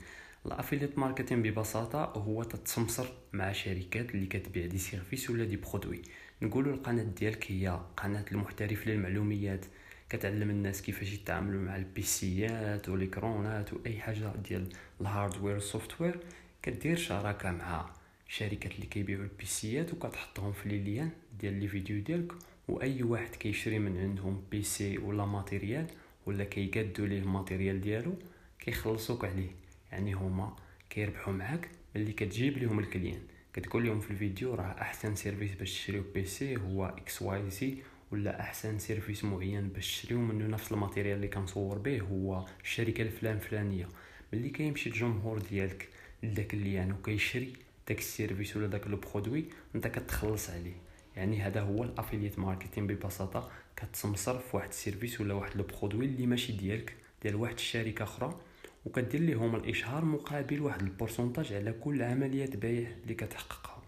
ال 0.45 0.50
affiliate 0.50 0.99
marketing 0.99 1.41
ببساطة 1.41 2.03
هو 2.05 2.43
تتسمسر 2.43 3.07
مع 3.33 3.51
شركات 3.51 4.15
اللي 4.15 4.25
كتبيع 4.25 4.65
des 4.65 4.77
services 4.77 5.29
ولا 5.29 5.45
des 5.45 5.57
produits. 5.57 6.01
نقولوا 6.41 6.73
القناة 6.73 7.03
ديالك 7.03 7.51
هي 7.51 7.79
قناة 7.97 8.25
المحترف 8.31 8.87
للمعلوميات. 8.87 9.65
كتعلم 10.09 10.49
الناس 10.49 10.81
كيفاش 10.81 11.13
يتعاملوا 11.13 11.61
مع 11.61 11.75
البيسيات 11.75 12.89
والكرونات 12.89 13.73
وأي 13.73 13.99
حاجة 13.99 14.31
ديال 14.49 14.69
ال 15.01 15.07
hardware 15.07 15.53
وال 15.53 15.65
software. 15.65 16.19
كدير 16.61 16.97
شراكة 16.97 17.51
مع 17.51 17.89
شركات 18.37 18.71
اللي 18.71 18.85
كيبيعوا 18.85 19.23
البيسيات 19.23 19.93
وكتحطهم 19.93 20.51
في 20.53 20.69
لي 20.69 21.09
ديال 21.39 21.53
les 21.53 21.67
vidéos 21.67 22.01
ديالك. 22.01 22.31
وأي 22.67 23.03
واحد 23.03 23.35
كيشري 23.35 23.79
من 23.79 23.97
عندهم 23.97 24.43
PC 24.51 24.97
ولا 24.97 25.25
matériel 25.25 25.87
ولا 26.25 26.43
كيقادوا 26.43 27.07
ليه 27.07 27.19
ال 27.19 27.26
matériel 27.26 27.81
ديالو 27.81 28.15
كيخلصوك 28.59 29.25
عليه. 29.25 29.49
يعني 29.91 30.13
هما 30.13 30.55
كيربحوا 30.89 31.33
معاك 31.33 31.69
ملي 31.95 32.13
كتجيب 32.13 32.57
ليهم 32.57 32.79
ال 32.79 32.84
client. 32.84 33.21
كتقول 33.53 33.85
لهم 33.85 33.99
في 33.99 34.11
الفيديو 34.11 34.53
راه 34.53 34.81
أحسن 34.81 35.15
service 35.15 35.51
باش 35.55 35.73
تشريو 35.73 36.03
PC 36.13 36.57
هو 36.57 36.85
X 36.85 37.21
Y 37.21 37.49
Z 37.49 37.77
ولا 38.11 38.41
أحسن 38.41 38.79
service 38.79 39.23
معين 39.23 39.67
باش 39.67 40.01
تشريو 40.01 40.19
منه 40.19 40.47
نفس 40.47 40.71
ال 40.71 40.76
matériel 40.76 41.15
اللي 41.15 41.27
كنصور 41.27 41.77
به 41.77 41.99
هو 42.01 42.45
الشركة 42.63 43.01
الفلان 43.01 43.39
فلانيه 43.39 43.89
ملي 44.33 44.49
كيمشي 44.49 44.89
الجمهور 44.89 45.39
ديالك 45.39 45.89
لداك 46.23 46.53
اللي 46.53 46.91
وكيشري 46.91 47.53
داك 47.87 47.99
ال 47.99 48.06
service 48.06 48.57
ولا 48.57 48.67
داك 48.67 48.87
le 48.87 48.97
produit 48.97 49.45
انت 49.75 49.87
كتخلص 49.87 50.49
عليه. 50.49 50.75
يعني 51.15 51.41
هذا 51.41 51.61
هو 51.61 51.83
ال 51.83 51.89
affiliate 51.89 52.39
marketing 52.39 52.87
ببساطة. 52.87 53.51
كتسمسر 53.75 54.39
في 54.39 54.57
واحد 54.57 54.69
ال 54.69 54.76
service 54.76 55.21
ولا 55.21 55.33
واحد 55.33 55.57
le 55.57 55.63
produit 55.63 56.05
اللي 56.05 56.25
ماشي 56.25 56.53
ديالك 56.53 56.95
ديال 57.23 57.35
واحد 57.35 57.53
الشركة 57.53 58.03
أخرى 58.03 58.39
وكدير 58.85 59.21
لهم 59.21 59.55
الإشهار 59.55 60.05
مقابل 60.05 60.61
واحد 60.61 60.81
ال 60.81 60.87
pourcentage 60.87 61.53
على 61.53 61.71
كل 61.73 62.01
عمليه 62.01 62.45
بيع 62.45 62.91
اللي 63.03 63.13
كتحققها. 63.13 63.83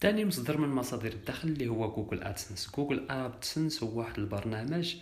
ثاني 0.00 0.24
مصدر 0.24 0.58
من 0.58 0.68
مصادر 0.68 1.12
الدخل 1.12 1.48
اللي 1.48 1.68
هو 1.68 1.90
Google 1.94 2.22
AdSense 2.22 2.70
Google 2.76 3.10
AdSense 3.10 3.82
هو 3.82 3.98
واحد 3.98 4.18
البرنامج 4.18 4.96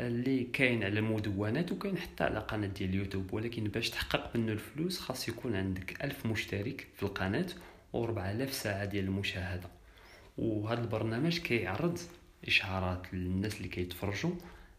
اللي 0.00 0.44
كاين 0.44 0.84
على 0.84 0.98
المدونات 0.98 1.72
وكاين 1.72 1.98
حتى 1.98 2.24
على 2.24 2.38
قناة 2.38 2.66
ديال 2.66 2.90
اليوتيوب. 2.90 3.32
ولكن 3.34 3.64
باش 3.64 3.90
تحقق 3.90 4.36
منه 4.36 4.52
الفلوس 4.52 5.00
خاص 5.00 5.28
يكون 5.28 5.56
عندك 5.56 6.04
ألف 6.04 6.26
مشترك 6.26 6.86
في 6.96 7.02
القناة 7.02 7.46
و 7.92 8.04
4000 8.04 8.52
ساعة 8.52 8.84
ديال 8.84 9.04
المشاهدة. 9.04 9.68
وهذا 10.38 10.80
البرنامج 10.80 11.38
كيعرض 11.38 11.98
إشهارات 12.46 13.14
للناس 13.14 13.56
اللي 13.56 13.68
كيتفرجوا 13.68 14.32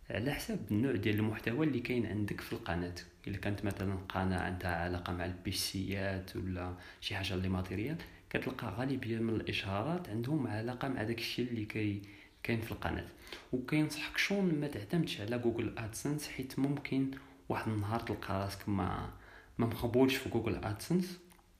على 0.09 0.31
حساب 0.33 0.59
النوع 0.71 0.91
ديال 0.95 1.15
المحتوى 1.15 1.67
اللي 1.67 1.79
كاين 1.79 2.05
عندك 2.05 2.41
في 2.41 2.53
القناة. 2.53 2.95
إلا 3.27 3.37
كانت 3.37 3.65
مثلا 3.65 3.95
قناة 4.09 4.39
عندها 4.39 4.75
علاقة 4.75 5.13
مع 5.13 5.25
البيسيات 5.25 6.35
ولا 6.35 6.73
شي 7.01 7.15
حاجة 7.15 7.33
اللي 7.33 7.49
matériel 7.49 7.95
كتلقى 8.29 8.75
غالبية 8.77 9.19
من 9.19 9.35
الاشهارات 9.35 10.09
عندهم 10.09 10.47
علاقة 10.47 10.87
مع 10.87 11.03
داك 11.03 11.17
الشيء 11.19 11.47
اللي 11.49 11.65
كي 11.65 12.01
كاين 12.43 12.61
في 12.61 12.71
القناة. 12.71 13.07
وكينصحك 13.53 14.17
شلون 14.17 14.55
ما 14.55 14.67
تعتمدش 14.67 15.21
على 15.21 15.37
Google 15.37 15.73
AdSense 15.77 16.27
حيت 16.27 16.59
ممكن 16.59 17.11
واحد 17.49 17.71
النهار 17.71 17.99
تلقى 17.99 18.33
راسك 18.43 18.69
ما 18.69 19.09
ما 19.57 19.65
مقبولش 19.67 20.15
في 20.15 20.29
Google 20.29 20.55
AdSense 20.55 21.19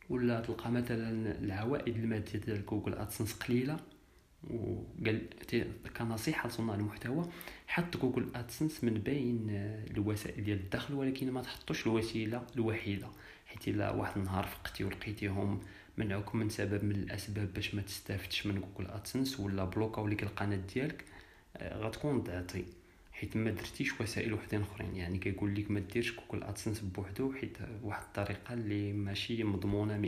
ولا 0.09 0.41
تلقى 0.41 0.71
مثلا 0.71 1.39
العوائد 1.39 1.95
الماديه 1.95 2.39
ديال 2.39 2.65
Google 2.65 2.93
AdSense 2.93 3.33
قليلة. 3.33 3.79
وقال 4.49 5.27
كنصيحة 5.97 6.49
لصناع 6.49 6.75
المحتوى 6.75 7.29
حط 7.67 7.97
Google 7.97 8.29
AdSense 8.35 8.83
من 8.83 8.93
بين 8.93 9.47
الوسائل 9.91 10.43
ديال 10.43 10.59
الدخل 10.59 10.93
ولكن 10.93 11.31
ما 11.31 11.41
تحطوش 11.41 11.87
الوسيلة 11.87 12.47
الوحيدة. 12.55 13.07
حيت 13.45 13.67
إلا 13.67 13.91
واحد 13.91 14.17
النهار 14.17 14.43
فقتي 14.47 14.83
ولقيتيهم 14.83 15.59
منعوك 15.97 16.35
من 16.35 16.49
سبب 16.49 16.83
من 16.85 16.95
الأسباب 16.95 17.53
باش 17.53 17.75
ما 17.75 17.81
تستافدش 17.81 18.47
من 18.47 18.61
Google 18.61 18.91
AdSense 18.91 19.39
ولا 19.39 19.65
بلوكاو 19.65 20.07
ليك 20.07 20.23
القناة 20.23 20.59
ديالك 20.73 21.05
آه، 21.57 21.77
غتكون 21.77 22.21
ضعتي 22.21 22.65
حيت 23.11 23.37
ما 23.37 23.51
درتيش 23.51 24.01
وسائل 24.01 24.33
وحدين 24.33 24.61
أخرين. 24.61 24.95
يعني 24.95 25.17
كيقول 25.17 25.55
لك 25.55 25.71
ما 25.71 25.79
ديرش 25.79 26.13
Google 26.15 26.43
AdSense 26.43 26.79
بوحدو 26.79 27.33
حيت 27.33 27.57
واحد 27.83 28.03
الطريقة 28.03 28.53
اللي 28.53 28.93
ماشي 28.93 29.43
مضمونة 29.43 30.07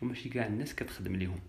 100% 0.00 0.02
وماشي 0.02 0.28
كاع 0.28 0.46
الناس 0.46 0.74
كتخدم 0.74 1.16
ليهم. 1.16 1.40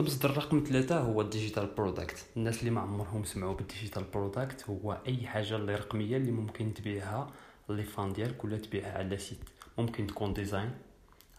المصدر 0.00 0.36
رقم 0.36 0.64
ثلاثة 0.68 0.98
هو 1.00 1.20
ال 1.20 1.26
digital 1.26 1.66
product 1.66 2.26
الناس 2.36 2.60
اللي 2.60 2.70
ما 2.70 2.80
عمرهم 2.80 3.24
سمعوا 3.24 3.54
بال 3.54 3.65
digital 3.65 4.04
product 4.14 4.64
هو 4.70 4.98
أي 5.06 5.26
حاجة 5.26 5.56
اللي 5.56 5.74
رقمية 5.74 6.16
اللي 6.16 6.30
ممكن 6.32 6.74
تبيعها 6.74 7.32
les 7.76 7.82
fans 7.82 8.12
ديالك 8.12 8.44
ولا 8.44 8.58
تبيعها 8.58 8.98
على 8.98 9.18
site 9.18 9.38
ممكن 9.78 10.06
تكون 10.06 10.32
design 10.32 10.70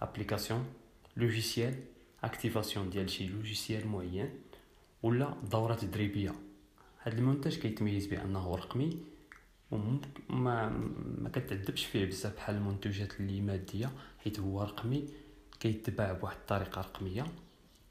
application 0.01 0.65
logiciel 1.17 1.75
activation 2.23 2.89
ديال 2.89 3.09
شي 3.09 3.27
logiciel 3.27 3.87
معين 3.87 4.29
ولا 5.03 5.33
دوره 5.51 5.75
تدريبيه 5.75 6.35
هذا 6.99 7.17
المنتج 7.17 7.57
كيتميز 7.57 8.05
بانه 8.05 8.55
رقمي 8.55 8.97
وما 9.71 10.69
ما 11.17 11.29
كتعذبش 11.29 11.85
فيه 11.85 12.05
بزاف 12.05 12.35
بحال 12.35 12.55
المنتوجات 12.55 13.19
اللي 13.19 13.41
ماديه 13.41 13.91
حيت 14.23 14.39
هو 14.39 14.61
رقمي 14.61 15.07
كيتباع 15.59 16.13
بواحد 16.13 16.37
الطريقة 16.37 16.81
رقميه 16.81 17.25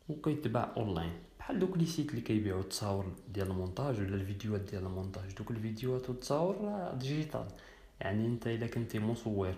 وكيتباع 0.09 0.73
اونلاين 0.77 1.13
بحال 1.39 1.59
دوك 1.59 1.77
les 1.77 1.87
sites 1.87 2.11
اللي 2.11 2.21
كيبيعوا 2.21 2.61
التصاور 2.61 3.13
ديال 3.35 3.51
المونتاج 3.51 4.01
ولا 4.01 4.15
الفيديوهات 4.15 4.61
ديال 4.61 4.87
المونتاج 4.87 5.33
دوك 5.35 5.51
الفيديوهات 5.51 6.11
والتصاور 6.11 6.91
digital 6.95 7.47
يعني 8.03 8.27
انت 8.27 8.47
الا 8.47 8.67
كنتي 8.67 8.99
مصور 8.99 9.55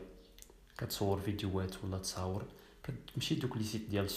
كتصور 0.79 1.21
فيديوهات 1.21 1.85
ولا 1.85 1.99
تصاور 1.99 2.45
كتمشي 2.83 3.35
دوك 3.35 3.57
les 3.57 3.64
sites 3.64 3.90
ديال 3.91 4.11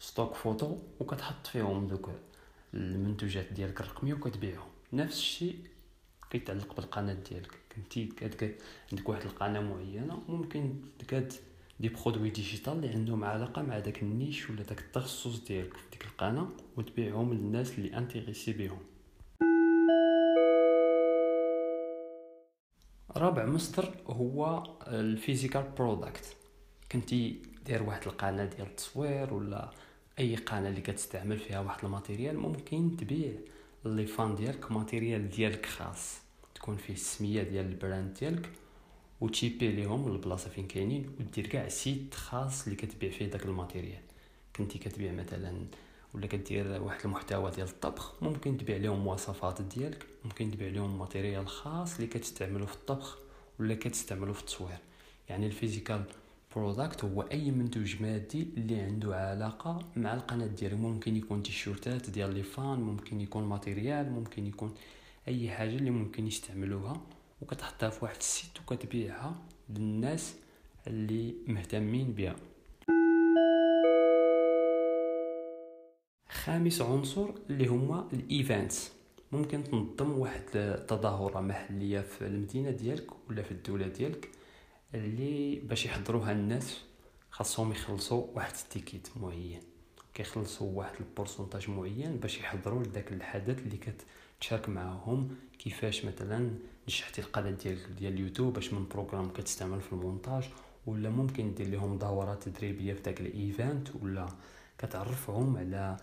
stock 0.00 0.34
photo 0.34 0.78
وكتحط 1.00 1.46
فيهم 1.46 1.86
دوك 1.86 2.10
المنتوجات 2.74 3.52
ديالك 3.52 3.80
الرقميه 3.80 4.14
وكتبيعهم. 4.14 4.68
نفس 4.92 5.16
الشيء 5.16 5.56
كيتعلق 6.30 6.76
بالقناة 6.76 7.16
ديالك. 7.30 7.52
كنتي 7.76 8.08
عندك 8.92 9.08
واحد 9.08 9.22
القناة 9.22 9.60
معينة 9.60 10.22
ممكن 10.28 10.74
كاد 11.08 11.32
des 11.80 11.88
produits 11.88 12.30
digital 12.30 12.72
اللي 12.72 12.88
عندهم 12.88 13.24
علاقة 13.24 13.62
مع 13.62 13.78
داك 13.78 14.02
ال 14.02 14.10
niche 14.10 14.50
ولا 14.50 14.62
داك 14.62 14.80
التخصص 14.80 15.44
ديالك 15.44 15.76
في 15.76 15.90
ديك 15.92 16.04
القناة 16.04 16.48
وتبيعهم 16.76 17.34
للناس 17.34 17.78
اللي 17.78 17.98
intéressés 17.98 18.52
بهم 18.52 18.78
رابع 23.22 23.46
مصدر 23.46 23.94
هو 24.06 24.62
ال 24.86 24.94
physical 24.94 25.62
product. 25.78 26.36
كنتي 26.92 27.42
داير 27.66 27.82
واحد 27.82 28.02
القناة 28.06 28.44
ديال 28.44 28.66
التصوير 28.66 29.34
ولا 29.34 29.70
أي 30.18 30.36
قناة 30.36 30.68
اللي 30.68 30.80
كتستعمل 30.80 31.38
فيها 31.38 31.60
واحد 31.60 31.84
ال 31.84 31.90
matériel 31.90 32.38
ممكن 32.38 32.96
تبيع 32.96 33.32
les 33.84 34.06
fans 34.06 34.34
ديالك 34.34 34.72
matériel 34.72 35.28
ديالك 35.28 35.66
خاص. 35.66 36.18
تكون 36.54 36.76
فيه 36.76 36.94
السمية 36.94 37.42
ديال 37.42 37.66
ال 37.66 37.74
brand 37.74 38.14
ديالك 38.20 38.50
وتشيبي 39.20 39.72
ليهم 39.72 40.12
البلاصه 40.12 40.50
فين 40.50 40.66
كاينين 40.66 41.10
ودير 41.20 41.46
كاع 41.46 41.68
site 41.68 42.14
خاص 42.14 42.64
اللي 42.64 42.76
كتبيع 42.76 43.10
فيه 43.10 43.26
داك 43.26 43.44
ال 43.44 43.50
matériel. 43.50 44.02
كنتي 44.56 44.78
كتبيع 44.78 45.12
مثلا 45.12 45.64
ولا 46.14 46.26
كدير 46.26 46.82
واحد 46.82 47.00
المحتوى 47.04 47.50
ديال 47.50 47.68
الطبخ 47.68 48.22
ممكن 48.22 48.58
تبيع 48.58 48.76
لهم 48.76 49.04
وصفات 49.04 49.62
ديالك 49.62 50.06
ممكن 50.24 50.50
تبيع 50.50 50.68
لهم 50.68 50.98
matériel 50.98 51.48
خاص 51.48 51.94
اللي 51.94 52.06
كتستعملو 52.06 52.66
في 52.66 52.74
الطبخ 52.74 53.18
ولا 53.60 53.74
كتستعملو 53.74 54.32
في 54.32 54.40
التصوير. 54.40 54.78
يعني 55.28 55.46
ال 55.46 55.52
physical 55.52 56.04
product 56.56 57.04
هو 57.04 57.22
أي 57.22 57.50
منتوج 57.50 58.02
مادي 58.02 58.42
اللي 58.56 58.80
عنده 58.80 59.16
علاقة 59.16 59.78
مع 59.96 60.14
القناة 60.14 60.46
ديالك. 60.46 60.74
ممكن 60.74 61.16
يكون 61.16 61.42
تيشيرتات 61.42 62.10
ديال 62.10 62.34
les 62.34 62.42
fans 62.42 62.80
ممكن 62.80 63.20
يكون 63.20 63.44
matériel 63.44 64.12
ممكن 64.12 64.46
يكون 64.46 64.74
أي 65.28 65.50
حاجة 65.50 65.76
اللي 65.76 65.90
ممكن 65.90 66.26
يستعملوها 66.26 67.00
وكتحطها 67.42 67.90
في 67.90 68.04
واحد 68.04 68.16
ال 68.16 68.25
site 68.25 68.60
وكتبيعها 68.60 69.34
للناس 69.70 70.34
اللي 70.86 71.34
مهتمين 71.46 72.12
بها. 72.12 72.36
خامس 76.44 76.80
عنصر 76.80 77.28
اللي 77.50 77.66
هما 77.66 78.08
ال 78.12 78.22
events. 78.22 78.92
ممكن 79.32 79.64
تنظم 79.64 80.18
واحد 80.18 80.42
التظاهرة 80.54 81.40
محلية 81.40 82.00
في 82.00 82.26
المدينة 82.26 82.70
ديالك 82.70 83.06
ولا 83.28 83.42
في 83.42 83.52
الدولة 83.52 83.86
ديالك 83.86 84.28
اللي 84.94 85.60
باش 85.60 85.86
يحضروها 85.86 86.32
الناس 86.32 86.80
خاصهم 87.30 87.70
يخلصوا 87.70 88.26
واحد 88.34 88.52
ال 88.62 88.69
ticket 88.69 89.08
معين. 89.16 89.60
كيخلصوا 90.14 90.78
واحد 90.78 90.94
ال 91.00 91.06
pourcentage 91.06 91.70
معين 91.70 92.16
باش 92.16 92.38
يحضروا 92.38 92.82
لذاك 92.82 93.12
الحدث 93.12 93.58
اللي 93.58 93.78
كتشارك 94.40 94.68
معاهم. 94.68 95.36
كيفاش 95.58 96.04
مثلا 96.04 96.50
نجحتي 96.88 97.20
القناة 97.20 97.50
ديالك 97.50 97.86
ديال 97.98 98.12
اليوتيوب 98.12 98.52
باش 98.52 98.72
من 98.72 98.88
programme 98.88 99.32
كتستعمل 99.32 99.80
في 99.80 99.92
المونتاج 99.92 100.44
ولا 100.86 101.10
ممكن 101.10 101.54
دير 101.54 101.68
لهم 101.68 101.98
دورات 101.98 102.42
تدريبية 102.48 102.94
في 102.94 103.02
داك 103.02 103.20
ال 103.20 103.31
event 103.31 103.88
ولا 104.02 104.26
كتعرفهم 104.78 105.56
على 105.56 105.96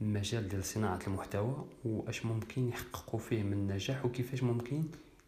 المجال 0.00 0.48
ديال 0.48 0.64
صناعة 0.64 0.98
المحتوى 1.06 1.64
واش 1.84 2.26
ممكن 2.26 2.68
يحققوا 2.68 3.20
فيه 3.20 3.42
من 3.42 3.66
نجاح 3.66 4.04
وكيفاش 4.04 4.42
ممكن 4.42 4.82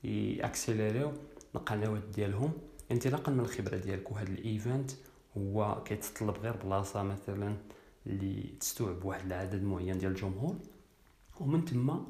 ياكسيليريو 0.04 1.12
القنوات 1.54 2.02
ديالهم. 2.14 2.52
انطلاقا 2.92 3.32
من 3.32 3.40
الخبرة 3.40 3.76
ديالك 3.76 4.12
وهذا 4.12 4.30
ال 4.30 4.40
event 4.40 4.90
هو 5.37 5.82
كيتطلب 5.85 6.37
غير 6.37 6.56
بلاصة 6.56 7.02
مثلا 7.02 7.56
اللي 8.06 8.42
تستوعب 8.61 9.04
واحد 9.04 9.26
العدد 9.26 9.62
معين 9.62 9.99
ديال 9.99 10.12
الجمهور 10.12 10.56
ومن 11.40 11.64
تما 11.64 12.06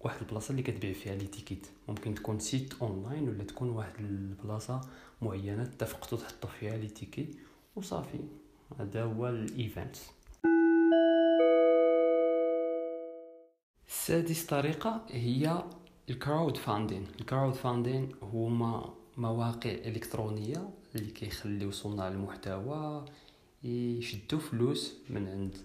واحد 0.00 0.20
البلاصة 0.20 0.50
اللي 0.50 0.62
كتبيع 0.62 0.92
فيها 0.92 1.14
les 1.14 1.26
tickets. 1.26 1.66
ممكن 1.88 2.14
تكون 2.14 2.38
site 2.38 2.74
online 2.82 3.28
ولا 3.28 3.44
تكون 3.44 3.68
واحد 3.68 3.94
البلاصة 4.00 4.80
معينة 5.22 5.62
اتفقتوا 5.62 6.18
تحطوا 6.18 6.50
فيها 6.50 6.76
les 6.76 6.88
tickets 6.88 7.36
وصافي. 7.76 8.18
هذا 8.78 9.02
هو 9.04 9.28
ال 9.28 9.38
event. 9.38 9.96
سادس 14.06 14.46
طريقة 14.46 15.06
هي 15.10 15.64
ال 16.10 16.56
crowdfunding 16.56 17.06
ال 17.20 17.54
crowdfunding 17.54 18.12
هما 18.22 18.94
مواقع 19.16 19.70
إلكترونية 19.70 20.68
اللي 20.94 21.10
كيخليو 21.10 21.70
صناع 21.70 22.08
المحتوى 22.08 23.04
يشدوا 23.62 24.38
فلوس 24.38 24.94
من 25.10 25.28
عند 25.28 25.56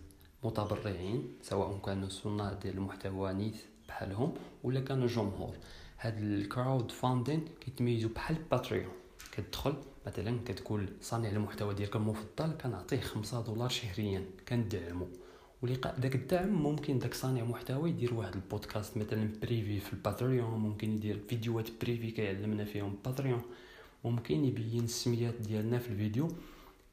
متبرعين 0.43 1.27
سواء 1.41 1.79
كانوا 1.85 2.09
صناع 2.09 2.53
ديال 2.53 2.77
المحتوى 2.77 3.33
نيت 3.33 3.55
بحالهم 3.87 4.33
ولا 4.63 4.79
كانوا 4.79 5.07
جمهور 5.07 5.55
هاد 5.99 6.17
ال 6.17 6.91
crowdfunding 6.91 7.45
كيتميزوا 7.61 8.09
بحال 8.09 8.35
Patreon 8.51 8.93
كتدخل 9.31 9.73
مثلا 10.07 10.39
كتقول 10.45 10.89
صانع 11.01 11.29
المحتوى 11.29 11.73
ديالك 11.73 11.95
المفضل 11.95 12.51
كنعطيه 12.51 13.01
خمسة 13.01 13.41
دولار 13.41 13.69
شهريا 13.69 14.25
كندعمو. 14.47 15.07
ولقاء 15.61 15.99
داك 15.99 16.15
الدعم 16.15 16.49
ممكن 16.49 16.99
داك 16.99 17.13
صانع 17.13 17.43
محتوى 17.43 17.89
يدير 17.89 18.13
واحد 18.13 18.35
البودكاست 18.35 18.97
مثلا 18.97 19.29
privé 19.41 19.79
في 19.79 19.93
ال 19.93 20.01
Patreon 20.01 20.59
ممكن 20.59 20.91
يدير 20.93 21.19
فيديوهات 21.29 21.67
privé 21.81 22.11
كيعلمنا 22.11 22.65
فيهم 22.65 22.95
Patreon 23.05 23.41
ممكن 24.05 24.45
يبين 24.45 24.83
السميات 24.83 25.33
ديالنا 25.33 25.79
في 25.79 25.89
الفيديو 25.89 26.27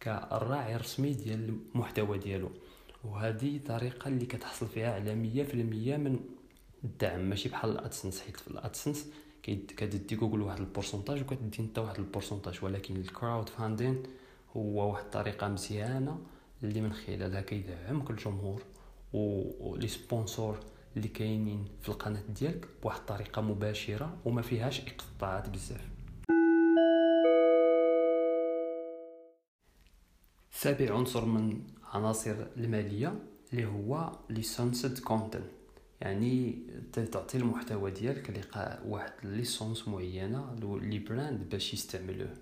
كالراعي 0.01 0.77
الرسمي 0.77 1.13
ديال 1.13 1.59
المحتوى 1.75 2.19
ديالو. 2.19 2.51
وهذه 3.05 3.61
طريقة 3.67 4.09
اللي 4.09 4.27
كتحصل 4.27 4.67
فيها 4.67 4.95
على 4.95 5.15
مية 5.15 5.43
في 5.43 5.55
المية 5.55 5.97
من 5.97 6.21
الدعم 6.85 7.21
ماشي 7.21 7.49
بحال 7.49 7.71
ال 7.71 7.77
AdSense 7.77 8.21
حيت 8.21 8.41
في 8.41 8.49
ال 8.49 8.56
AdSense 8.56 9.07
كتدي 9.43 10.17
جوجل 10.17 10.41
واحد 10.41 10.59
ال 10.59 10.64
pourcentage 10.64 11.21
وكتدي 11.21 11.59
أنت 11.61 11.79
واحد 11.79 11.99
ال 11.99 12.04
pourcentage 12.04 12.59
ولكن 12.63 12.97
ال 12.97 13.49
crowdfunding 13.49 14.03
هو 14.57 14.91
واحد 14.91 15.05
الطريقة 15.05 15.49
مزيانة 15.49 16.19
اللي 16.63 16.81
من 16.81 16.93
خلالها 16.93 17.41
كيدعمك 17.41 18.11
الجمهور 18.11 18.63
و 19.13 19.32
les 19.32 19.89
sponsors 19.89 20.59
اللي 20.97 21.09
كاينين 21.09 21.65
في 21.83 21.89
القناة 21.89 22.23
ديالك 22.29 22.69
بواحد 22.83 22.99
الطريقة 22.99 23.43
مباشرة 23.43 24.17
وما 24.25 24.43
فيهاش 24.43 24.81
إقطاعات 24.81 25.49
بزاف. 25.49 25.89
سابع 30.51 30.95
عنصر 30.95 31.25
من 31.25 31.63
عناصر 31.85 32.37
المالية 32.57 33.15
اللي 33.53 33.67
هو 33.67 34.13
licensed 34.31 34.99
content 34.99 35.51
يعني 36.01 36.59
تعطي 37.13 37.39
المحتوى 37.39 37.91
ديالك 37.91 38.31
لقاء 38.31 38.87
واحد 38.87 39.13
licence 39.23 39.89
معينة 39.89 40.55
les 40.83 40.99
brands 40.99 41.49
باش 41.51 41.75
يستعملوه. 41.75 42.35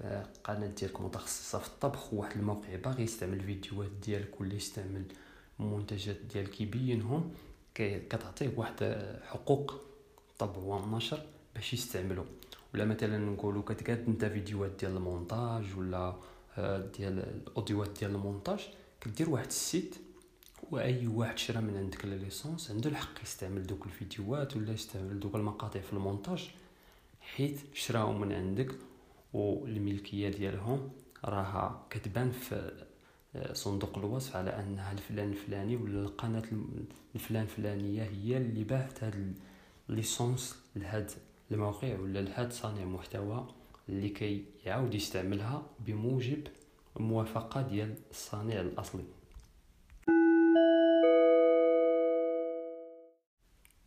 القناه 0.00 0.66
ديالك 0.66 1.00
متخصصة 1.00 1.58
في 1.58 1.66
الطبخ 1.66 2.14
واحد 2.14 2.36
الموقع 2.36 2.76
باغي 2.84 3.02
يستعمل 3.02 3.34
الفيديوهات 3.34 3.90
ديالك 3.90 4.40
ولا 4.40 4.54
يستعمل 4.54 5.04
المنتجات 5.60 6.16
ديالك 6.32 6.60
يبينهم 6.60 7.32
كتعطيه 7.74 8.52
واحد 8.56 9.06
حقوق 9.26 9.74
طبع 10.38 10.58
والنشر 10.58 11.26
باش 11.54 11.74
يستعملو. 11.74 12.24
ولا 12.74 12.84
مثلا 12.84 13.18
نقولوا 13.18 13.62
كتقاد 13.62 14.04
انت 14.08 14.24
فيديوهات 14.24 14.70
ديال 14.80 14.96
المونتاج 14.96 15.64
ولا 15.78 16.14
آه، 16.58 16.86
ديال 16.98 17.18
الاوديوات 17.18 17.98
ديال 17.98 18.10
المونتاج 18.10 18.68
كدير 19.00 19.30
واحد 19.30 19.46
ال 19.46 19.56
site 19.56 19.96
وأي 20.70 21.06
واحد 21.06 21.38
شرا 21.38 21.60
من 21.60 21.76
عندك 21.76 22.04
licence 22.04 22.70
عنده 22.70 22.90
الحق 22.90 23.22
يستعمل 23.22 23.66
دوك 23.66 23.86
الفيديوهات 23.86 24.56
ولا 24.56 24.72
يستعمل 24.72 25.20
دوك 25.20 25.34
المقاطع 25.34 25.80
في 25.80 25.92
المونتاج 25.92 26.50
حيت 27.20 27.60
شراهم 27.74 28.20
من 28.20 28.32
عندك 28.32 28.74
والملكية 29.32 30.28
ديالهم 30.28 30.90
راها 31.24 31.86
كتبان 31.90 32.30
في 32.30 32.84
آه، 33.36 33.52
صندوق 33.52 33.98
الوصف 33.98 34.36
على 34.36 34.50
أنها 34.50 34.92
الفلان 34.92 35.28
الفلاني 35.28 35.76
ولا 35.76 36.00
القناة 36.00 36.42
الفلان 37.14 37.42
الفلانية 37.42 38.02
هي 38.02 38.36
اللي 38.36 38.64
باعت 38.64 39.04
هاد 39.04 39.34
licence 39.88 40.58
لهاد 40.76 41.10
الموقع 41.50 41.98
ولا 42.00 42.18
لهاد 42.22 42.52
صانع 42.52 42.84
محتوى 42.84 43.46
اللي 43.88 44.08
كي 44.08 44.44
يعاود 44.64 44.94
يستعملها 44.94 45.62
بموجب 45.86 46.46
الموافقه 46.96 47.62
ديال 47.62 47.94
الصانع 48.10 48.60
الأصلي. 48.60 49.04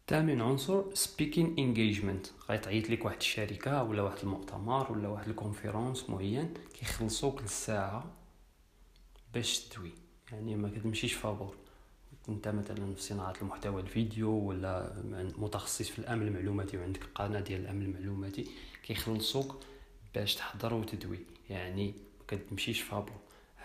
ثامن 0.09 0.41
عنصر 0.41 0.83
speaking 0.93 1.55
engagement 1.59 2.27
غيتعيط 2.49 2.89
لك 2.89 3.05
واحد 3.05 3.17
الشركة 3.17 3.83
ولا 3.83 4.01
واحد 4.01 4.17
المؤتمر 4.23 4.91
ولا 4.91 5.07
واحد 5.07 5.27
ال 5.27 5.35
conférence 5.35 6.09
معين 6.09 6.53
كيخلصوك 6.73 7.41
للساعة 7.41 8.05
باش 9.33 9.59
تدوي. 9.59 9.91
يعني 10.31 10.55
ما 10.55 10.69
كتمشيش 10.69 11.13
فابور. 11.13 11.55
انت 12.29 12.47
مثلا 12.47 12.95
في 12.95 13.01
صناعة 13.01 13.33
المحتوى 13.41 13.81
الفيديو 13.81 14.29
ولا 14.31 14.93
متخصص 15.37 15.89
في 15.89 15.99
الأمن 15.99 16.27
المعلوماتي 16.27 16.77
وعندك 16.77 17.03
قناة 17.15 17.39
ديال 17.39 17.61
الأمن 17.61 17.81
المعلوماتي 17.81 18.47
كيخلصوك 18.83 19.59
باش 20.15 20.35
تحضر 20.35 20.73
وتدوي. 20.73 21.19
يعني 21.49 21.87
ما 21.87 22.25
كتمشيش 22.27 22.81
فابور. 22.81 23.17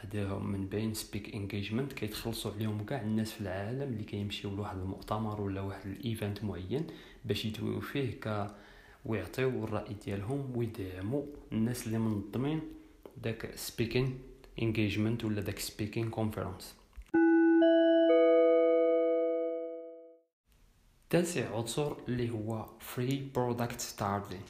هذا 0.05 0.35
من 0.39 0.67
بين 0.67 0.95
speaking 0.95 1.35
engagement 1.35 1.93
كيتخلصوا 1.93 2.53
عليهم 2.53 2.85
كاع 2.85 3.01
الناس 3.01 3.33
في 3.33 3.41
العالم 3.41 3.83
اللي 3.83 4.05
كيمشيو 4.05 4.51
لواحد 4.51 4.79
المؤتمر 4.79 5.41
ولا 5.41 5.61
واحد 5.61 5.87
event 5.87 6.45
معين 6.45 6.87
باش 7.25 7.45
يدويو 7.45 7.81
فيه 7.81 8.11
ك 8.21 8.55
ويعطيو 9.05 9.65
الرأي 9.65 9.95
ديالهم 10.05 10.57
ويدعموا 10.57 11.23
الناس 11.53 11.87
اللي 11.87 11.99
منظمين 11.99 12.61
داك 13.17 13.53
speaking 13.57 14.19
engagement 14.63 15.25
ولا 15.25 15.41
داك 15.41 15.59
speaking 15.59 16.11
conference 16.11 16.75
تاسع 21.11 21.57
عنصر 21.57 21.93
اللي 22.09 22.31
هو 22.31 22.67
free 22.81 23.31
product 23.35 23.81
starting 23.81 24.43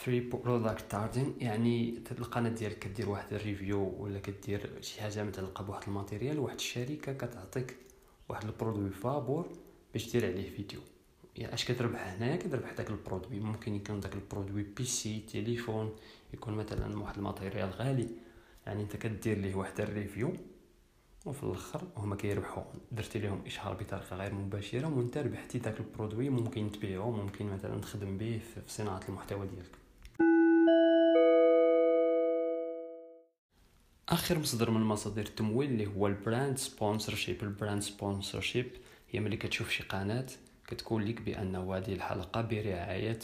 free 0.00 0.20
product 0.20 0.80
starting 0.80 1.34
يعني 1.38 2.02
القناه 2.18 2.50
ديالك 2.50 2.78
كدير 2.78 3.08
واحد 3.08 3.32
ال 3.32 3.41
review 3.41 3.94
ولا 3.98 4.18
كدير 4.18 4.70
شي 4.80 5.00
حاجة 5.00 5.24
متعلقه 5.24 5.64
بواحد 5.64 5.82
ال 5.88 5.94
matériel 5.94 6.38
واحد 6.38 6.54
الشركة 6.54 7.12
كتعطيك 7.12 7.76
واحد 8.28 8.44
ال 8.44 8.50
produit 8.50 8.90
فابور 8.90 9.48
باش 9.92 10.12
دير 10.12 10.26
عليه 10.26 10.50
فيديو. 10.50 10.80
يعني 11.36 11.54
أش 11.54 11.64
كتربح 11.64 12.06
هنايا؟ 12.06 12.36
كتربح 12.36 12.72
داك 12.72 12.90
ال 12.90 12.96
produit. 12.96 13.40
ممكن 13.40 13.74
يكون 13.74 14.00
داك 14.00 14.14
ال 14.14 14.20
produit 14.20 14.62
PC 14.62 15.20
تليفون 15.32 15.92
يكون 16.34 16.54
مثلا 16.54 16.98
واحد 16.98 17.16
ال 17.16 17.22
matériel 17.22 17.70
غالي. 17.70 18.08
يعني 18.66 18.82
أنت 18.82 18.96
كدير 18.96 19.38
ليه 19.38 19.54
واحد 19.54 19.80
ال 19.80 19.87
review 19.87 20.32
وفي 21.26 21.42
الأخر 21.42 21.82
هما 21.96 22.16
كيربحوا. 22.16 22.64
درتي 22.92 23.18
لهم 23.18 23.42
إشهار 23.46 23.74
بطريقة 23.74 24.16
غير 24.16 24.34
مباشرة 24.34 24.98
وأنت 24.98 25.18
ربحتي 25.18 25.58
داك 25.58 25.80
ال 25.80 25.85
produit. 25.85 26.28
ممكن 26.28 26.72
تبيعو 26.72 27.10
ممكن 27.10 27.46
مثلا 27.46 27.80
تخدم 27.80 28.18
به 28.18 28.40
في 28.54 28.60
صناعة 28.66 29.00
المحتوى 29.08 29.46
ديالك. 29.46 29.79
آخر 34.10 34.38
مصدر 34.38 34.70
من 34.70 34.80
مصادر 34.80 35.22
التمويل 35.22 35.70
اللي 35.70 35.86
هو 35.86 36.06
ال 36.06 36.15
brand 36.15 36.58
sponsorship 36.58 37.42
ال 37.42 37.49
brand 37.49 37.82
sponsorship 37.82 38.66
هي 39.10 39.20
ملي 39.20 39.36
كتشوف 39.36 39.70
شي 39.70 39.82
قناة 39.82 40.26
كتقول 40.66 41.08
لك 41.08 41.20
بأن 41.20 41.56
هذه 41.56 41.92
الحلقة 41.92 42.40
برعاية 42.40 43.18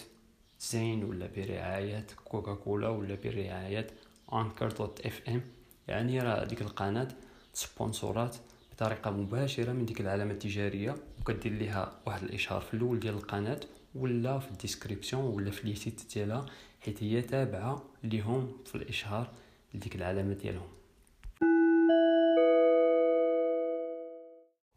زين 0.61 1.05
ولا 1.05 1.29
برعاية 1.37 2.07
كوكاكولا 2.25 2.89
ولا 2.89 3.15
برعاية 3.25 3.87
Anchor 4.33 4.73
dot 4.73 5.07
FM 5.07 5.43
يعني 5.89 6.21
راه 6.21 6.45
ديك 6.45 6.63
القناة 6.63 7.09
سبونسورات 7.53 8.37
بطريقة 8.73 9.11
مباشرة 9.11 9.73
من 9.73 9.87
ديك 9.87 10.01
العلامة 10.01 10.33
التجارية 10.33 10.97
وكدير 11.21 11.53
ليها 11.53 12.01
واحد 12.07 12.23
الإشهار 12.23 12.61
في 12.61 12.75
الأول 12.75 13.01
ديال 13.01 13.15
القناة 13.15 13.61
ولا 13.95 14.39
في 14.39 14.51
ال 14.51 14.57
description 14.57 15.25
ولا 15.25 15.51
في 15.51 15.67
les 15.67 15.80
sites 15.80 16.03
ديالها 16.15 16.47
حيت 16.81 17.03
هي 17.03 17.23
تابعة 17.23 17.83
ليهم 18.05 18.53
في 18.67 18.75
الإشهار 18.75 19.31
لديك 19.75 19.97
العلامة 19.97 20.35
ديالهم. 20.35 20.76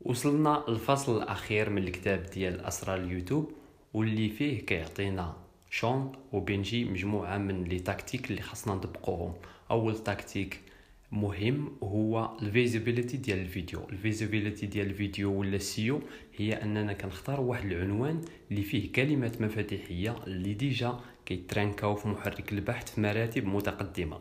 وصلنا 0.09 0.67
الفصل 0.67 1.17
الأخير 1.17 1.69
من 1.69 1.83
الكتاب 1.83 2.25
ديال 2.33 2.61
أسرار 2.61 2.97
اليوتيوب 2.97 3.51
واللي 3.93 4.29
فيه 4.29 4.61
كيعطينا 4.65 5.35
شون 5.69 6.11
وبنجي 6.31 6.85
مجموعة 6.85 7.37
من 7.37 7.63
les 7.63 7.79
tactiques 7.79 8.29
اللي 8.31 8.41
خاصنا 8.41 8.73
نطبقوهم. 8.73 9.33
أول 9.71 9.97
tactique 10.03 10.59
مهم 11.11 11.77
هو 11.83 12.37
ال 12.41 12.48
visibilité 12.48 13.17
ديال 13.17 13.39
الفيديو. 13.39 13.79
ال 13.89 13.96
visibilité 13.96 14.65
ديال 14.65 14.87
الفيديو 14.87 15.39
ولا 15.39 15.55
ال 15.55 15.67
SEO 15.67 16.01
هي 16.37 16.53
أننا 16.53 16.93
كنختار 16.93 17.41
واحد 17.41 17.65
العنوان 17.65 18.21
اللي 18.51 18.63
فيه 18.63 18.91
كلمات 18.91 19.41
مفاتيحية 19.41 20.15
اللي 20.27 20.53
déjà 20.53 20.99
كيترانكاو 21.25 21.95
في 21.95 22.07
محرك 22.07 22.53
البحث 22.53 22.95
في 22.95 23.01
مراتب 23.01 23.45
متقدمة. 23.45 24.19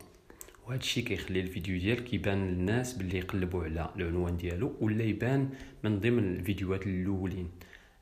وهذا 0.69 0.81
الشيء 0.81 1.03
كيخلي 1.03 1.39
الفيديو 1.39 1.79
ديالك 1.79 2.13
يبان 2.13 2.47
للناس 2.47 2.93
باللي 2.93 3.17
يقلبوا 3.17 3.63
على 3.63 3.93
العنوان 3.95 4.37
ديالو 4.37 4.75
ولا 4.81 5.03
يبان 5.03 5.49
من 5.83 5.99
ضمن 5.99 6.35
الفيديوهات 6.35 6.87
الأولين 6.87 7.51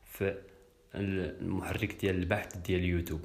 في 0.04 0.38
المحرك 0.94 2.00
ديال 2.00 2.16
البحث 2.16 2.56
ديال 2.56 2.84
يوتيوب. 2.84 3.20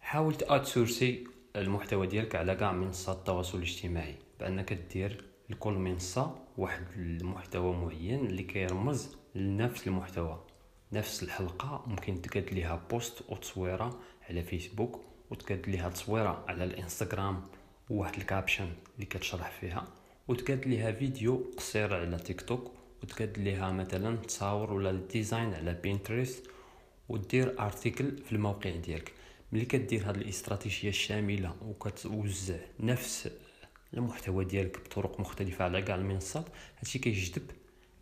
حاول 0.00 0.34
تاتسورسي 0.34 1.26
المحتوى 1.56 2.06
ديالك 2.06 2.34
على 2.34 2.54
كاع 2.54 2.72
منصات 2.72 3.16
التواصل 3.16 3.58
الاجتماعي 3.58 4.14
بأنك 4.40 4.72
دير 4.72 5.24
لكل 5.50 5.72
منصة 5.72 6.38
واحد 6.58 6.82
المحتوى 6.96 7.76
معين 7.76 8.26
اللي 8.26 8.42
كيرمز 8.42 9.16
لنفس 9.34 9.86
المحتوى. 9.86 10.47
نفس 10.92 11.22
الحلقة 11.22 11.84
ممكن 11.86 12.22
تقاد 12.22 12.54
ليها 12.54 12.82
post 12.90 13.22
أو 13.28 13.36
تصويرة 13.36 14.00
على 14.30 14.42
فيسبوك 14.42 15.00
وتقاد 15.30 15.68
ليها 15.68 15.88
تصويرة 15.88 16.44
على 16.48 16.64
الإنستغرام 16.64 17.44
وواحد 17.90 18.14
ال 18.16 18.23
caption 18.23 18.68
اللي 18.94 19.06
كتشرح 19.06 19.50
فيها. 19.50 19.84
وتقاد 20.28 20.66
ليها 20.66 20.92
فيديو 20.92 21.50
قصير 21.56 21.94
على 21.94 22.16
تيك 22.16 22.40
توك 22.40 22.72
وتقاد 23.02 23.38
ليها 23.38 23.72
مثلا 23.72 24.16
تصاور 24.16 24.72
ولا 24.72 24.92
design 24.92 25.54
على 25.54 25.74
بينترست 25.74 26.50
ودير 27.08 27.60
article 27.60 28.18
في 28.18 28.32
الموقع 28.32 28.70
ديالك. 28.70 29.12
ملي 29.52 29.64
كدير 29.64 30.08
هاد 30.08 30.16
الاستراتيجية 30.16 30.88
الشاملة 30.88 31.56
وكتوزع 31.62 32.58
نفس 32.80 33.30
المحتوى 33.94 34.44
ديالك 34.44 34.78
بطرق 34.80 35.20
مختلفة 35.20 35.64
على 35.64 35.82
كاع 35.82 35.94
المنصات 35.96 36.46
هادشي 36.78 36.98
كيجذب 36.98 37.50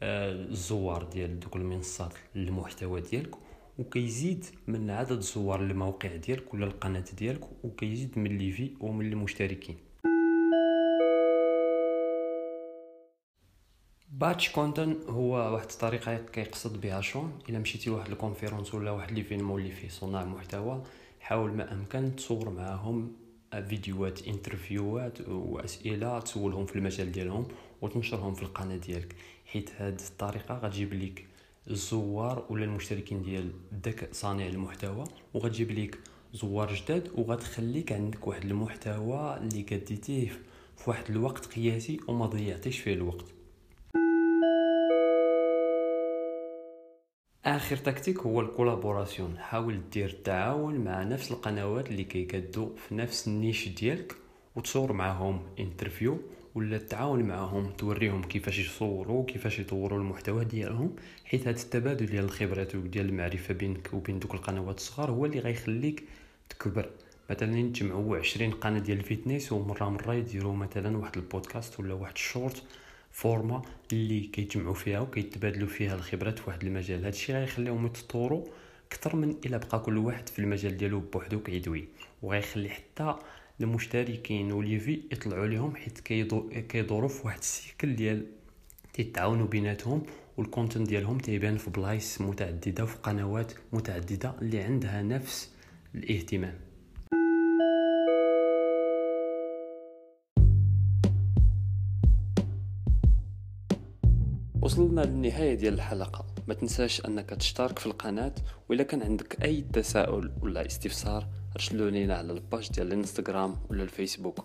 الزوار 0.02 1.02
ديال 1.02 1.40
دوك 1.40 1.56
المنصات 1.56 2.14
للمحتوى 2.34 3.00
ديالك 3.00 3.34
وكيزيد 3.78 4.44
من 4.66 4.90
عدد 4.90 5.12
الزوار 5.12 5.60
للموقع 5.60 6.16
ديالك 6.16 6.54
ولا 6.54 6.66
القناة 6.66 7.04
ديالك 7.18 7.64
وكيزيد 7.64 8.18
من 8.18 8.38
les 8.38 8.52
vues 8.52 8.70
ومن 8.80 9.12
المشتركين 9.12 9.76
batch 14.10 14.50
content 14.52 14.96
هو 15.08 15.32
واحد 15.54 15.70
الطريقة 15.70 16.16
كيقصد 16.16 16.80
بها 16.80 17.00
شون 17.00 17.38
إلا 17.48 17.58
مشيتي 17.58 17.90
لواحد 17.90 18.10
ال 18.10 18.16
conférence 18.16 18.74
ولا 18.74 18.90
واحد 18.90 19.12
l'événement 19.12 19.60
اللي 19.60 19.72
فيه 19.72 19.88
صناع 19.88 20.24
محتوى 20.24 20.82
حاول 21.20 21.50
ما 21.52 21.72
أمكن 21.72 22.16
تصور 22.16 22.50
معاهم 22.50 23.12
فيديوهات 23.68 24.28
interview 24.28 25.18
ات 25.18 25.28
وأسئلة 25.28 26.18
تسولهم 26.20 26.66
في 26.66 26.76
المجال 26.76 27.12
ديالهم 27.12 27.48
وتنشرهم 27.82 28.34
في 28.34 28.42
القناة 28.42 28.76
ديالك. 28.76 29.16
حيت 29.46 29.70
هاد 29.78 30.00
الطريقة 30.00 30.58
غتجيب 30.58 30.94
لك 30.94 31.26
الزوار 31.70 32.46
ولا 32.50 32.64
المشتركين 32.64 33.22
ديال 33.22 33.50
داك 33.72 34.08
صانع 34.14 34.46
المحتوى 34.46 35.04
وغتجيب 35.34 35.70
لك 35.70 35.98
زوار 36.32 36.74
جداد 36.74 37.10
وغتخليك 37.14 37.92
عندك 37.92 38.26
واحد 38.26 38.44
المحتوى 38.44 39.36
اللي 39.36 39.62
كديتيه 39.62 40.28
في 40.76 40.90
واحد 40.90 41.10
الوقت 41.10 41.46
قياسي 41.46 42.00
وما 42.08 42.26
ضيعتيش 42.26 42.78
فيه 42.80 42.94
الوقت. 42.94 43.24
آخر 47.44 47.76
تكتيك 47.76 48.18
هو 48.18 48.40
ال 48.40 48.47
collaboration. 48.47 49.38
حاول 49.38 49.80
دير 49.90 50.08
التعاون 50.08 50.74
مع 50.74 51.02
نفس 51.02 51.32
القنوات 51.32 51.90
اللي 51.90 52.04
كيكدو 52.04 52.74
في 52.74 52.94
نفس 52.94 53.28
ال 53.28 53.35
niche 53.35 53.68
ديالك 53.68 54.14
وتصور 54.56 54.92
معاهم 54.92 55.42
interview 55.58 56.18
ولا 56.56 56.76
التعاون 56.76 57.22
معاهم 57.22 57.70
توريهم 57.70 58.22
كيفاش 58.22 58.58
يصوروا 58.58 59.24
كيفاش 59.24 59.58
يطوروا 59.58 59.98
المحتوى 59.98 60.44
ديالهم 60.44 60.96
حيت 61.24 61.40
هذا 61.48 61.50
التبادل 61.50 62.06
ديال 62.06 62.24
الخبرات 62.24 62.74
وديال 62.74 63.06
المعرفة 63.08 63.54
بينك 63.54 63.90
وبين 63.94 64.18
دوك 64.18 64.34
القنوات 64.34 64.76
الصغار 64.76 65.10
هو 65.10 65.26
اللي 65.26 65.38
غيخليك 65.38 66.04
تكبر. 66.48 66.90
مثلا 67.30 67.50
نجمعوا 67.62 68.18
20 68.18 68.50
قناة 68.50 68.78
ديال 68.78 68.98
ال 68.98 69.05
fitness 69.05 69.52
ومرة 69.52 69.88
مرة 69.88 70.14
يديروا 70.14 70.56
مثلا 70.56 70.96
واحد 70.96 71.16
البودكاست 71.16 71.80
ولا 71.80 71.94
واحد 71.94 72.12
ال 72.14 72.22
short 72.22 72.62
format 73.12 73.62
اللي 73.92 74.20
كيتجمعوا 74.20 74.74
فيها 74.74 75.00
وكيتبادلوا 75.00 75.68
فيها 75.68 75.94
الخبرات 75.94 76.38
في 76.38 76.44
واحد 76.46 76.64
المجال. 76.64 77.04
هادشي 77.04 77.32
غيخليهم 77.32 77.86
يتطوروا 77.86 78.44
أكثر 78.92 79.16
من 79.16 79.36
إلا 79.46 79.56
بقى 79.56 79.80
كل 79.80 79.98
واحد 79.98 80.28
في 80.28 80.38
المجال 80.38 80.76
ديالو 80.76 81.00
بوحدو 81.00 81.40
كيدوي 81.40 81.84
وغيخلي 82.22 82.68
حتى 82.68 83.14
المشتركين 83.60 84.52
و 84.52 84.58
les 84.58 84.76
vues 84.76 85.00
يطلعوا 85.12 85.46
لهم 85.46 85.76
حيت 85.76 86.00
كيدوروا 86.68 87.08
في 87.08 87.26
واحد 87.26 87.38
ال 87.38 87.48
cycle 87.48 87.96
ديال 87.96 88.26
تيتعاونوا 88.92 89.46
بيناتهم 89.46 90.02
وال 90.36 90.48
content 90.48 90.88
ديالهم 90.88 91.18
تيبان 91.18 91.56
في 91.56 91.70
بلايص 91.70 92.20
متعددة 92.20 92.84
وفي 92.84 92.96
قنوات 92.96 93.52
متعددة 93.72 94.34
اللي 94.42 94.60
عندها 94.60 95.02
نفس 95.02 95.50
الاهتمام. 95.94 96.54
وصلنا 104.62 105.00
للنهاية 105.00 105.54
ديال 105.54 105.74
الحلقة. 105.74 106.35
ما 106.48 106.54
تنساش 106.54 107.06
أنك 107.06 107.30
تشترك 107.30 107.78
في 107.78 107.86
القناة 107.86 108.34
وإلا 108.68 108.82
كان 108.82 109.02
عندك 109.02 109.44
أي 109.44 109.64
تساؤل 109.72 110.32
ولا 110.42 110.66
استفسار 110.66 111.28
ارسلوا 111.56 111.90
لينا 111.90 112.14
على 112.14 112.32
الباج 112.32 112.70
ديال 112.70 112.86
الإنستغرام 112.86 113.56
ولا 113.70 113.82
الفيسبوك. 113.82 114.44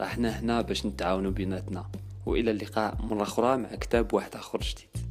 إحنا 0.00 0.40
هنا 0.40 0.60
باش 0.60 0.86
نتعاونوا 0.86 1.30
بيناتنا 1.30 1.90
وإلى 2.26 2.50
اللقاء 2.50 3.02
مرة 3.02 3.22
أخرى 3.22 3.56
مع 3.56 3.74
كتاب 3.74 4.14
واحد 4.14 4.34
آخر 4.34 4.60
جديد. 4.60 5.05